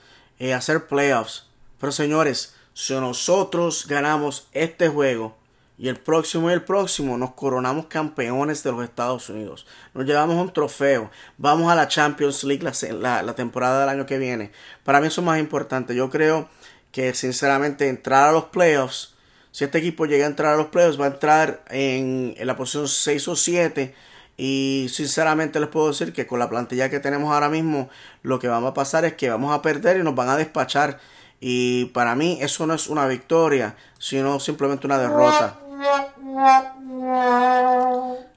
hacer 0.55 0.87
playoffs. 0.87 1.47
Pero 1.79 1.93
señores, 1.93 2.55
si 2.73 2.95
nosotros 2.95 3.87
ganamos 3.89 4.49
este 4.53 4.89
juego, 4.89 5.38
y 5.79 5.89
el 5.89 5.97
próximo 5.97 6.51
y 6.51 6.53
el 6.53 6.63
próximo 6.63 7.17
nos 7.17 7.35
coronamos 7.35 7.87
campeones 7.87 8.65
de 8.65 8.73
los 8.73 8.83
Estados 8.83 9.29
Unidos. 9.31 9.65
Nos 9.95 10.05
llevamos 10.05 10.37
un 10.37 10.53
trofeo. 10.53 11.11
Vamos 11.37 11.71
a 11.71 11.77
la 11.77 11.87
Champions 11.87 12.43
League 12.43 12.69
la, 12.93 13.23
la, 13.23 13.35
temporada 13.37 13.81
del 13.81 13.89
año 13.89 14.05
que 14.05 14.19
viene. 14.19 14.51
Para 14.83 15.01
mí 15.01 15.07
eso 15.07 15.21
es 15.21 15.25
más 15.25 15.39
importante. 15.39 15.95
Yo 15.95 16.11
creo 16.11 16.49
que 16.91 17.15
sinceramente 17.15 17.89
entrar 17.89 18.29
a 18.29 18.33
los 18.33 18.47
playoffs, 18.47 19.15
si 19.53 19.65
este 19.65 19.79
equipo 19.79 20.05
llega 20.07 20.25
a 20.25 20.29
entrar 20.29 20.55
a 20.55 20.57
los 20.57 20.67
playoffs, 20.67 21.01
va 21.01 21.05
a 21.05 21.09
entrar 21.09 21.63
en, 21.71 22.35
en 22.37 22.47
la 22.47 22.57
posición 22.57 22.89
6 22.89 23.29
o 23.29 23.37
7. 23.37 23.95
Y 24.37 24.89
sinceramente 24.91 25.61
les 25.61 25.69
puedo 25.69 25.89
decir 25.89 26.13
que 26.13 26.27
con 26.27 26.41
la 26.41 26.49
plantilla 26.49 26.91
que 26.91 26.99
tenemos 26.99 27.33
ahora 27.33 27.49
mismo, 27.49 27.89
lo 28.23 28.41
que 28.41 28.49
vamos 28.49 28.73
a 28.73 28.75
pasar 28.75 29.05
es 29.05 29.15
que 29.15 29.31
vamos 29.31 29.55
a 29.55 29.63
perder 29.63 29.99
y 29.99 30.03
nos 30.03 30.17
van 30.17 30.29
a 30.29 30.37
despachar. 30.37 30.99
Y 31.41 31.87
para 31.87 32.17
mí 32.17 32.39
eso 32.41 32.67
no 32.67 32.75
es 32.75 32.89
una 32.89 33.07
victoria, 33.07 33.77
sino 34.01 34.41
simplemente 34.41 34.89
una 34.89 34.99
derrota. 34.99 35.61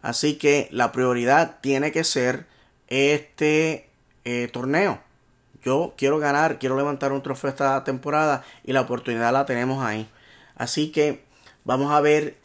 Así 0.01 0.37
que 0.37 0.67
la 0.71 0.91
prioridad 0.91 1.59
tiene 1.61 1.91
que 1.91 2.03
ser 2.03 2.45
este 2.87 3.89
eh, 4.25 4.49
torneo. 4.51 4.99
Yo 5.63 5.93
quiero 5.97 6.17
ganar, 6.19 6.59
quiero 6.59 6.75
levantar 6.75 7.11
un 7.11 7.21
trofeo 7.21 7.49
esta 7.49 7.83
temporada 7.83 8.43
y 8.63 8.73
la 8.73 8.81
oportunidad 8.81 9.31
la 9.31 9.45
tenemos 9.45 9.83
ahí. 9.83 10.09
Así 10.55 10.91
que 10.91 11.23
vamos 11.63 11.91
a 11.91 12.01
ver 12.01 12.37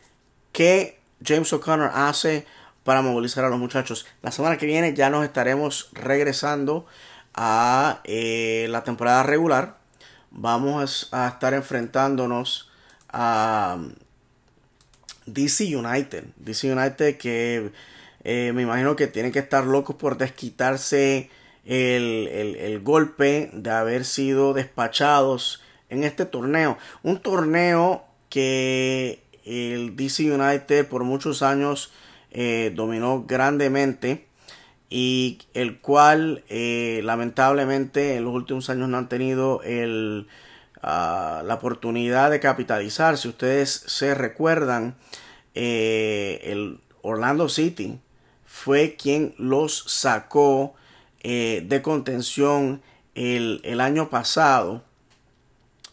qué 0.53 1.01
James 1.24 1.53
O'Connor 1.53 1.90
hace 1.94 2.47
para 2.84 3.03
movilizar 3.03 3.44
a 3.44 3.49
los 3.49 3.59
muchachos. 3.59 4.07
La 4.22 4.30
semana 4.30 4.59
que 4.59 4.66
viene 4.66 4.94
ya 4.94 5.11
nos 5.11 5.24
estaremos 5.24 5.90
regresando 5.92 6.86
a 7.34 8.01
eh, 8.05 8.66
la 8.70 8.84
temporada 8.84 9.22
regular. 9.22 9.78
Vamos 10.30 11.09
a 11.12 11.28
estar 11.28 11.55
enfrentándonos 11.55 12.70
a 13.09 13.78
DC 15.27 15.77
United. 15.77 16.24
DC 16.37 16.72
United 16.72 17.16
que 17.18 17.70
eh, 18.24 18.53
me 18.55 18.62
imagino 18.62 18.97
que 18.97 19.07
tienen 19.07 19.33
que 19.33 19.39
estar 19.39 19.64
locos 19.64 19.97
por 19.97 20.18
desquitarse 20.18 21.31
el, 21.64 22.81
golpe 22.83 23.51
de 23.53 23.70
haber 23.70 24.05
sido 24.05 24.55
despachados 24.55 25.62
en 25.91 26.05
este 26.05 26.27
torneo. 26.27 26.79
Un 27.03 27.20
torneo 27.20 28.05
que 28.29 29.22
el 29.45 29.97
DC 29.97 30.31
United 30.33 30.87
por 30.87 31.05
muchos 31.05 31.43
años 31.43 31.93
eh, 32.31 32.72
dominó 32.74 33.24
grandemente 33.27 34.27
y 34.89 35.39
el 35.55 35.79
cual 35.79 36.45
eh, 36.49 37.01
lamentablemente 37.05 38.16
en 38.16 38.24
los 38.24 38.35
últimos 38.35 38.70
años 38.70 38.89
no 38.89 38.99
han 38.99 39.09
tenido 39.09 39.62
el 39.62 40.29
la 40.83 41.55
oportunidad 41.59 42.31
de 42.31 42.41
capitalizar. 42.41 43.18
Si 43.18 43.29
ustedes 43.29 43.70
se 43.87 44.14
recuerdan, 44.14 44.97
eh, 45.55 46.41
el 46.45 46.81
Orlando 47.01 47.49
City 47.49 47.99
fue 48.45 48.95
quien 48.97 49.35
los 49.39 49.85
sacó 49.87 50.74
eh, 51.20 51.64
de 51.66 51.81
contención 51.83 52.83
el, 53.14 53.81
año 53.81 54.11
pasado 54.11 54.85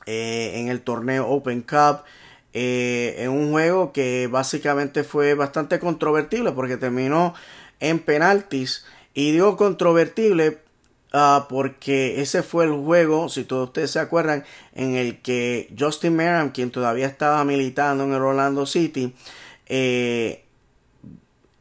eh, 0.06 0.52
en 0.56 0.68
el 0.68 0.82
torneo 0.82 1.30
Open 1.30 1.62
Cup. 1.62 2.04
en 2.54 3.30
un 3.30 3.52
juego 3.52 3.94
que 3.94 4.28
básicamente 4.30 5.04
fue 5.04 5.34
bastante 5.34 5.80
controvertible 5.80 6.52
porque 6.52 6.78
terminó 6.78 7.34
en 7.80 8.00
penaltis. 8.00 8.86
Y 9.14 9.32
digo 9.32 9.58
controvertible 9.58 10.60
Ah, 11.16 11.46
porque 11.48 12.22
ese 12.22 12.42
fue 12.42 12.66
el 12.66 12.72
juego, 12.72 13.30
si 13.30 13.44
todos 13.44 13.68
ustedes 13.68 13.92
se 13.92 14.00
acuerdan, 14.00 14.44
en 14.74 14.96
el 14.96 15.22
que 15.22 15.72
Justin 15.78 16.16
Merham, 16.16 16.52
quien 16.52 16.72
todavía 16.72 17.06
estaba 17.06 17.44
militando 17.46 18.04
en 18.06 18.14
el 18.14 18.22
Orlando 18.24 18.66
City, 18.66 19.14
eh, 19.68 20.44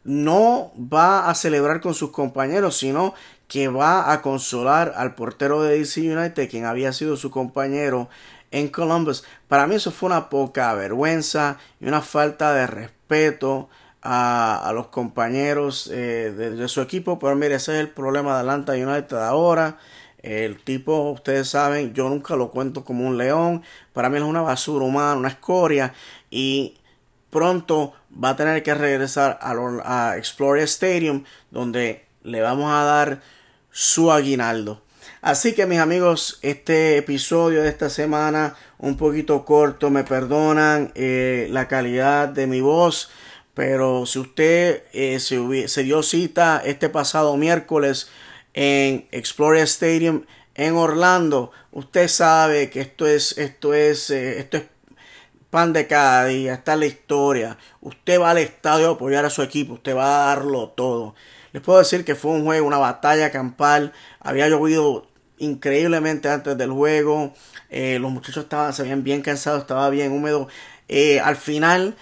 no 0.04 0.72
va 0.76 1.28
a 1.28 1.34
celebrar 1.34 1.82
con 1.82 1.92
sus 1.92 2.12
compañeros, 2.12 2.78
sino 2.78 3.12
que 3.46 3.68
va 3.68 4.10
a 4.10 4.22
consolar 4.22 4.94
al 4.96 5.14
portero 5.14 5.62
de 5.62 5.78
DC 5.78 6.00
United, 6.00 6.48
quien 6.48 6.64
había 6.64 6.94
sido 6.94 7.18
su 7.18 7.30
compañero 7.30 8.08
en 8.52 8.68
Columbus. 8.68 9.22
Para 9.48 9.66
mí 9.66 9.74
eso 9.74 9.90
fue 9.90 10.06
una 10.06 10.30
poca 10.30 10.72
vergüenza 10.72 11.58
y 11.78 11.88
una 11.88 12.00
falta 12.00 12.54
de 12.54 12.66
respeto 12.66 13.68
a, 14.02 14.70
los 14.74 14.88
compañeros 14.88 15.88
eh, 15.92 16.32
de, 16.36 16.68
su 16.68 16.80
equipo. 16.80 17.18
Pero 17.18 17.36
mire, 17.36 17.54
ese 17.54 17.74
es 17.74 17.80
el 17.80 17.88
problema 17.88 18.34
de 18.34 18.40
Atlanta 18.40 18.72
United 18.72 19.16
ahora. 19.16 19.78
El 20.22 20.62
tipo, 20.62 21.10
ustedes 21.10 21.48
saben, 21.48 21.94
yo 21.94 22.08
nunca 22.08 22.36
lo 22.36 22.50
cuento 22.50 22.84
como 22.84 23.06
un 23.06 23.18
león. 23.18 23.62
Para 23.92 24.08
mí 24.08 24.18
es 24.18 24.22
una 24.22 24.42
basura 24.42 24.84
humana, 24.84 25.16
una 25.16 25.28
escoria. 25.28 25.94
Y 26.30 26.76
pronto 27.30 27.92
va 28.22 28.30
a 28.30 28.36
tener 28.36 28.62
que 28.62 28.74
regresar 28.74 29.38
a, 29.40 29.52
a 29.84 30.16
Explorer 30.16 30.64
Stadium, 30.64 31.24
donde 31.50 32.04
le 32.22 32.40
vamos 32.40 32.72
a 32.72 32.84
dar 32.84 33.20
su 33.70 34.12
aguinaldo. 34.12 34.82
Así 35.22 35.54
que 35.54 35.66
mis 35.66 35.78
amigos, 35.78 36.38
este 36.42 36.96
episodio 36.98 37.62
de 37.62 37.68
esta 37.68 37.88
semana 37.88 38.56
un 38.78 38.96
poquito 38.96 39.44
corto, 39.44 39.88
me 39.90 40.02
perdonan 40.02 40.90
eh, 40.96 41.46
la 41.50 41.68
calidad 41.68 42.28
de 42.28 42.48
mi 42.48 42.60
voz 42.60 43.08
Pero 43.54 44.06
si 44.06 44.18
usted 44.18 44.84
eh, 44.92 45.20
se, 45.20 45.82
dio 45.82 46.02
cita 46.02 46.62
este 46.64 46.88
pasado 46.88 47.36
miércoles 47.36 48.08
en 48.54 49.06
Exploria 49.12 49.62
Stadium 49.64 50.24
en 50.54 50.74
Orlando, 50.74 51.50
usted 51.70 52.08
sabe 52.08 52.70
que 52.70 52.80
esto 52.80 53.06
es, 53.06 53.36
esto 53.36 53.74
es, 53.74 54.08
eh, 54.10 54.38
esto 54.38 54.56
es 54.56 54.64
pan 55.50 55.74
de 55.74 55.86
cada 55.86 56.26
día, 56.26 56.54
está 56.54 56.76
la 56.76 56.86
historia. 56.86 57.58
Usted 57.82 58.18
va 58.20 58.30
al 58.30 58.38
estadio 58.38 58.88
a 58.88 58.92
apoyar 58.92 59.26
a 59.26 59.30
su 59.30 59.42
equipo, 59.42 59.74
usted 59.74 59.94
va 59.94 60.24
a 60.24 60.34
darlo 60.34 60.70
todo. 60.70 61.14
Les 61.52 61.62
puedo 61.62 61.78
decir 61.78 62.06
que 62.06 62.14
fue 62.14 62.30
un 62.30 62.44
juego, 62.44 62.66
una 62.66 62.78
batalla 62.78 63.30
campal. 63.30 63.92
Había 64.20 64.48
llovido 64.48 65.08
increíblemente 65.36 66.30
antes 66.30 66.56
del 66.56 66.70
juego. 66.70 67.34
Eh, 67.68 67.98
los 67.98 68.10
muchachos 68.10 68.44
estaban, 68.44 68.72
se 68.72 68.82
veían 68.84 69.04
bien 69.04 69.20
cansados, 69.20 69.60
estaba 69.60 69.90
bien 69.90 70.12
húmedo. 70.12 70.48
Al 71.22 71.36
final, 71.36 71.96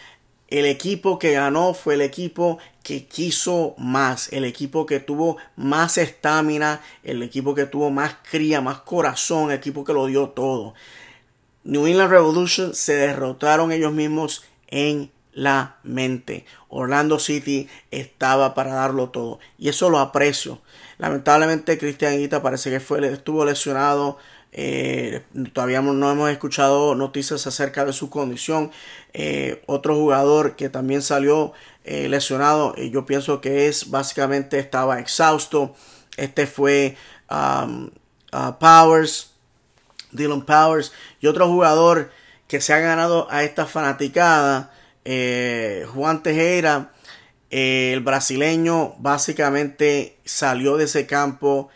el 0.51 0.67
equipo 0.67 1.19
que 1.19 1.33
ganó 1.33 1.75
fue 1.75 1.95
el 1.95 2.01
equipo 2.01 2.59
que 2.83 3.07
quiso 3.07 3.75
más, 3.79 4.33
el 4.33 4.45
equipo 4.45 4.85
que 4.85 4.99
tuvo 4.99 5.37
más 5.57 5.97
estamina, 5.97 6.81
el 7.05 7.23
equipo 7.23 7.55
que 7.55 7.67
tuvo 7.67 7.91
más 7.91 8.17
cría, 8.29 8.61
más 8.61 8.81
corazón, 8.81 9.51
el 9.51 9.59
equipo 9.59 9.85
que 9.85 9.93
lo 9.93 10.07
dio 10.07 10.31
todo. 10.31 10.75
New 11.63 11.87
England 11.87 12.11
Revolution 12.11 12.75
se 12.75 12.95
derrotaron 12.95 13.71
ellos 13.71 13.93
mismos 13.93 14.45
en 14.69 15.13
la 15.33 15.77
mente. 15.85 16.45
Orlando 16.69 17.19
City 17.19 17.69
estaba 17.91 18.55
para 18.55 18.75
darlo 18.75 19.11
todo. 19.11 19.39
Y 19.59 19.69
eso 19.69 19.91
lo 19.91 19.99
aprecio. 19.99 20.61
Lamentablemente 20.99 21.79
Cristian 21.79 22.19
Guita 22.19 22.43
parece 22.43 22.71
que 22.71 22.81
fue, 22.81 23.07
estuvo 23.13 23.45
lesionado. 23.45 24.19
Eh, 24.53 25.23
todavía 25.53 25.81
no 25.81 26.11
hemos 26.11 26.31
escuchado 26.31 26.95
noticias 26.95 27.47
acerca 27.47 27.85
de 27.85 27.93
su 27.93 28.11
condición. 28.11 28.71
Eh, 29.13 29.63
otro 29.67 29.95
jugador 29.95 30.57
que 30.57 30.69
también 30.69 31.03
salió 31.03 31.53
eh, 31.85 32.09
lesionado, 32.09 32.75
eh, 32.77 32.91
yo 32.91 33.07
pienso 33.07 33.41
que 33.41 33.69
es 33.69 33.91
básicamente 33.91 34.59
estaba 34.59 34.99
exhausto. 34.99 35.75
Este 36.17 36.47
fue 36.47 36.97
um, 37.31 37.91
Powers. 38.59 39.29
Dylan 40.13 40.45
Powers 40.45 40.93
y 41.21 41.29
otro 41.29 41.47
jugador 41.47 42.11
que 42.49 42.61
se 42.61 42.73
ha 42.73 42.81
ganado 42.81 43.29
a 43.31 43.45
esta 43.45 43.65
fanaticada, 43.65 44.73
Juan 45.05 46.21
Tejera, 46.25 46.91
el 47.51 48.01
brasileño 48.01 48.97
básicamente 48.99 50.19
salió 50.25 50.77
de 50.77 50.87
ese 50.87 51.07
campo 51.07 51.69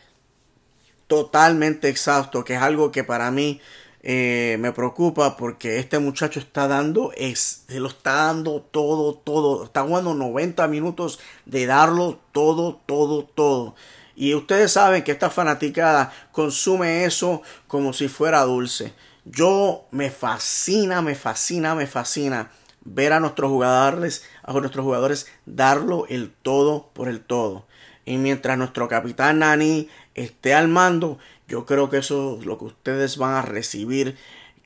totalmente 1.07 1.89
exhausto, 1.89 2.45
que 2.45 2.55
es 2.55 2.63
algo 2.63 2.91
que 2.91 3.05
para 3.05 3.31
mí 3.31 3.61
eh, 4.03 4.59
me 4.61 4.73
preocupa 4.73 5.37
porque 5.39 5.79
este 5.79 5.99
muchacho 5.99 6.39
está 6.39 6.69
dando, 6.69 7.13
es, 7.17 7.65
lo 7.69 7.89
está 7.89 8.27
dando 8.27 8.61
todo, 8.61 9.15
todo, 9.15 9.65
está 9.65 9.83
jugando 9.83 10.15
90 10.15 10.69
minutos 10.69 11.21
de 11.47 11.65
darlo 11.65 12.21
todo, 12.33 12.81
todo, 12.85 13.25
todo. 13.25 13.75
Y 14.15 14.35
ustedes 14.35 14.73
saben 14.73 15.03
que 15.03 15.13
esta 15.13 15.31
fanaticada 15.31 16.13
consume 16.33 17.07
eso 17.07 17.41
como 17.67 17.95
si 17.95 18.09
fuera 18.09 18.43
dulce. 18.43 18.93
Yo 19.25 19.87
me 19.91 20.11
fascina, 20.11 21.01
me 21.01 21.15
fascina, 21.15 21.75
me 21.75 21.87
fascina 21.87 22.51
ver 22.85 23.15
a 23.15 23.21
nuestros 23.21 23.51
jugadores, 23.51 24.23
a 24.43 24.53
nuestros 24.53 24.85
jugadores 24.85 25.27
darlo 25.47 26.07
el 26.09 26.31
todo 26.31 26.91
por 26.93 27.09
el 27.09 27.21
todo. 27.21 27.67
Y 28.05 28.19
mientras 28.19 28.59
nuestro 28.59 28.87
capitán 28.87 29.39
Nani 29.39 29.89
esté 30.15 30.55
al 30.55 30.69
mando, 30.69 31.19
yo 31.49 31.67
creo 31.67 31.91
que 31.91 31.99
eso 31.99 32.39
es 32.41 32.47
lo 32.47 32.59
que 32.59 32.67
ustedes 32.67 33.17
van 33.17 33.35
a 33.35 33.43
recibir 33.43 34.17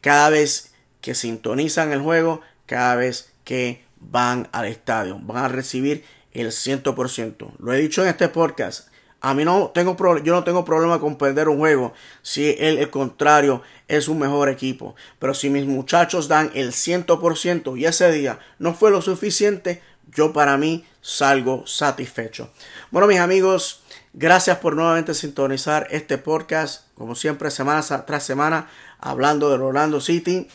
cada 0.00 0.30
vez 0.30 0.72
que 1.00 1.14
sintonizan 1.14 1.92
el 1.92 2.00
juego, 2.00 2.40
cada 2.66 2.96
vez 2.96 3.32
que 3.44 3.84
van 4.00 4.48
al 4.52 4.66
estadio. 4.66 5.18
Van 5.22 5.44
a 5.44 5.48
recibir 5.48 6.04
el 6.32 6.48
100%. 6.48 7.52
Lo 7.58 7.72
he 7.72 7.78
dicho 7.78 8.02
en 8.02 8.08
este 8.08 8.28
podcast. 8.28 8.88
A 9.20 9.34
mí 9.34 9.44
no 9.44 9.72
tengo 9.74 9.96
yo 10.22 10.32
no 10.32 10.44
tengo 10.44 10.64
problema 10.64 11.00
con 11.00 11.18
perder 11.18 11.48
un 11.48 11.58
juego 11.58 11.92
si 12.22 12.50
el, 12.50 12.78
el 12.78 12.88
contrario 12.88 13.62
es 13.88 14.06
un 14.06 14.20
mejor 14.20 14.48
equipo. 14.48 14.94
Pero 15.18 15.34
si 15.34 15.50
mis 15.50 15.66
muchachos 15.66 16.28
dan 16.28 16.52
el 16.54 16.70
100% 16.70 17.76
y 17.76 17.84
ese 17.86 18.12
día 18.12 18.38
no 18.60 18.74
fue 18.74 18.92
lo 18.92 19.02
suficiente, 19.02 19.82
yo 20.14 20.32
para 20.32 20.56
mí 20.56 20.86
salgo 21.00 21.66
satisfecho. 21.66 22.50
Bueno, 22.90 23.08
mis 23.08 23.18
amigos, 23.18 23.82
gracias 24.12 24.58
por 24.58 24.74
nuevamente 24.74 25.14
sintonizar 25.14 25.86
este 25.90 26.18
podcast. 26.18 26.86
Como 26.94 27.14
siempre, 27.14 27.50
semana 27.50 27.82
tras 28.06 28.24
semana, 28.24 28.68
hablando 28.98 29.50
del 29.50 29.62
Orlando 29.62 30.00
City. 30.00 30.48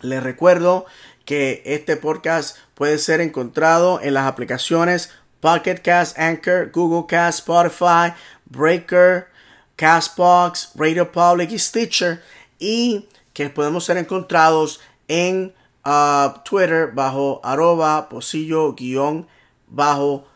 Les 0.00 0.22
recuerdo 0.22 0.86
que 1.24 1.62
este 1.64 1.96
podcast 1.96 2.56
puede 2.74 2.98
ser 2.98 3.20
encontrado 3.20 4.00
en 4.00 4.14
las 4.14 4.26
aplicaciones 4.26 5.10
Pocket 5.40 5.76
Cast, 5.82 6.18
Anchor, 6.18 6.70
Google 6.72 7.06
Cast, 7.06 7.40
Spotify, 7.40 8.14
Breaker, 8.46 9.28
Castbox, 9.76 10.72
Radio 10.74 11.10
Public 11.10 11.50
y 11.52 11.58
Stitcher. 11.58 12.22
Y 12.58 13.08
que 13.32 13.50
podemos 13.50 13.84
ser 13.84 13.98
encontrados 13.98 14.80
en 15.06 15.54
uh, 15.84 16.38
Twitter 16.44 16.90
bajo 16.92 17.40
arroba 17.44 18.08
posillo 18.08 18.74
guion 18.74 19.28
bajo 19.68 20.26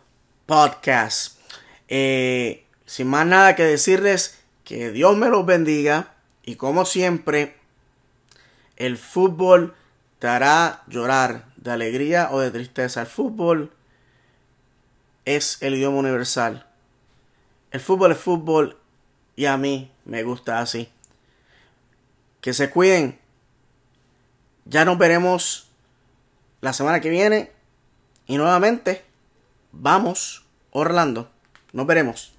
podcast. 0.47 1.42
Eh, 1.95 2.65
sin 2.87 3.07
más 3.07 3.27
nada 3.27 3.55
que 3.55 3.65
decirles, 3.65 4.41
que 4.65 4.91
Dios 4.93 5.15
me 5.15 5.29
los 5.29 5.45
bendiga. 5.45 6.15
Y 6.43 6.57
como 6.57 6.87
siempre, 6.87 7.55
el 8.79 8.97
fútbol 8.97 9.75
te 10.19 10.27
hará 10.27 10.85
llorar 10.87 11.45
de 11.57 11.71
alegría 11.71 12.31
o 12.33 12.41
de 12.41 12.51
tristeza. 12.51 13.03
El 13.03 13.09
fútbol 13.09 13.75
es 15.27 15.59
el 15.61 15.75
idioma 15.75 15.99
universal. 15.99 16.67
El 17.73 17.81
fútbol 17.81 18.13
es 18.13 18.19
fútbol 18.19 18.79
y 19.37 19.45
a 19.45 19.59
mí 19.59 19.93
me 20.07 20.23
gusta 20.23 20.61
así. 20.61 20.89
Que 22.41 22.55
se 22.55 22.71
cuiden. 22.71 23.19
Ya 24.65 24.87
nos 24.87 24.97
veremos 24.97 25.69
la 26.63 26.73
semana 26.73 27.01
que 27.01 27.11
viene. 27.11 27.53
Y 28.27 28.39
nuevamente, 28.39 29.05
vamos, 29.73 30.47
Orlando. 30.71 31.32
Nos 31.73 31.87
veremos. 31.87 32.32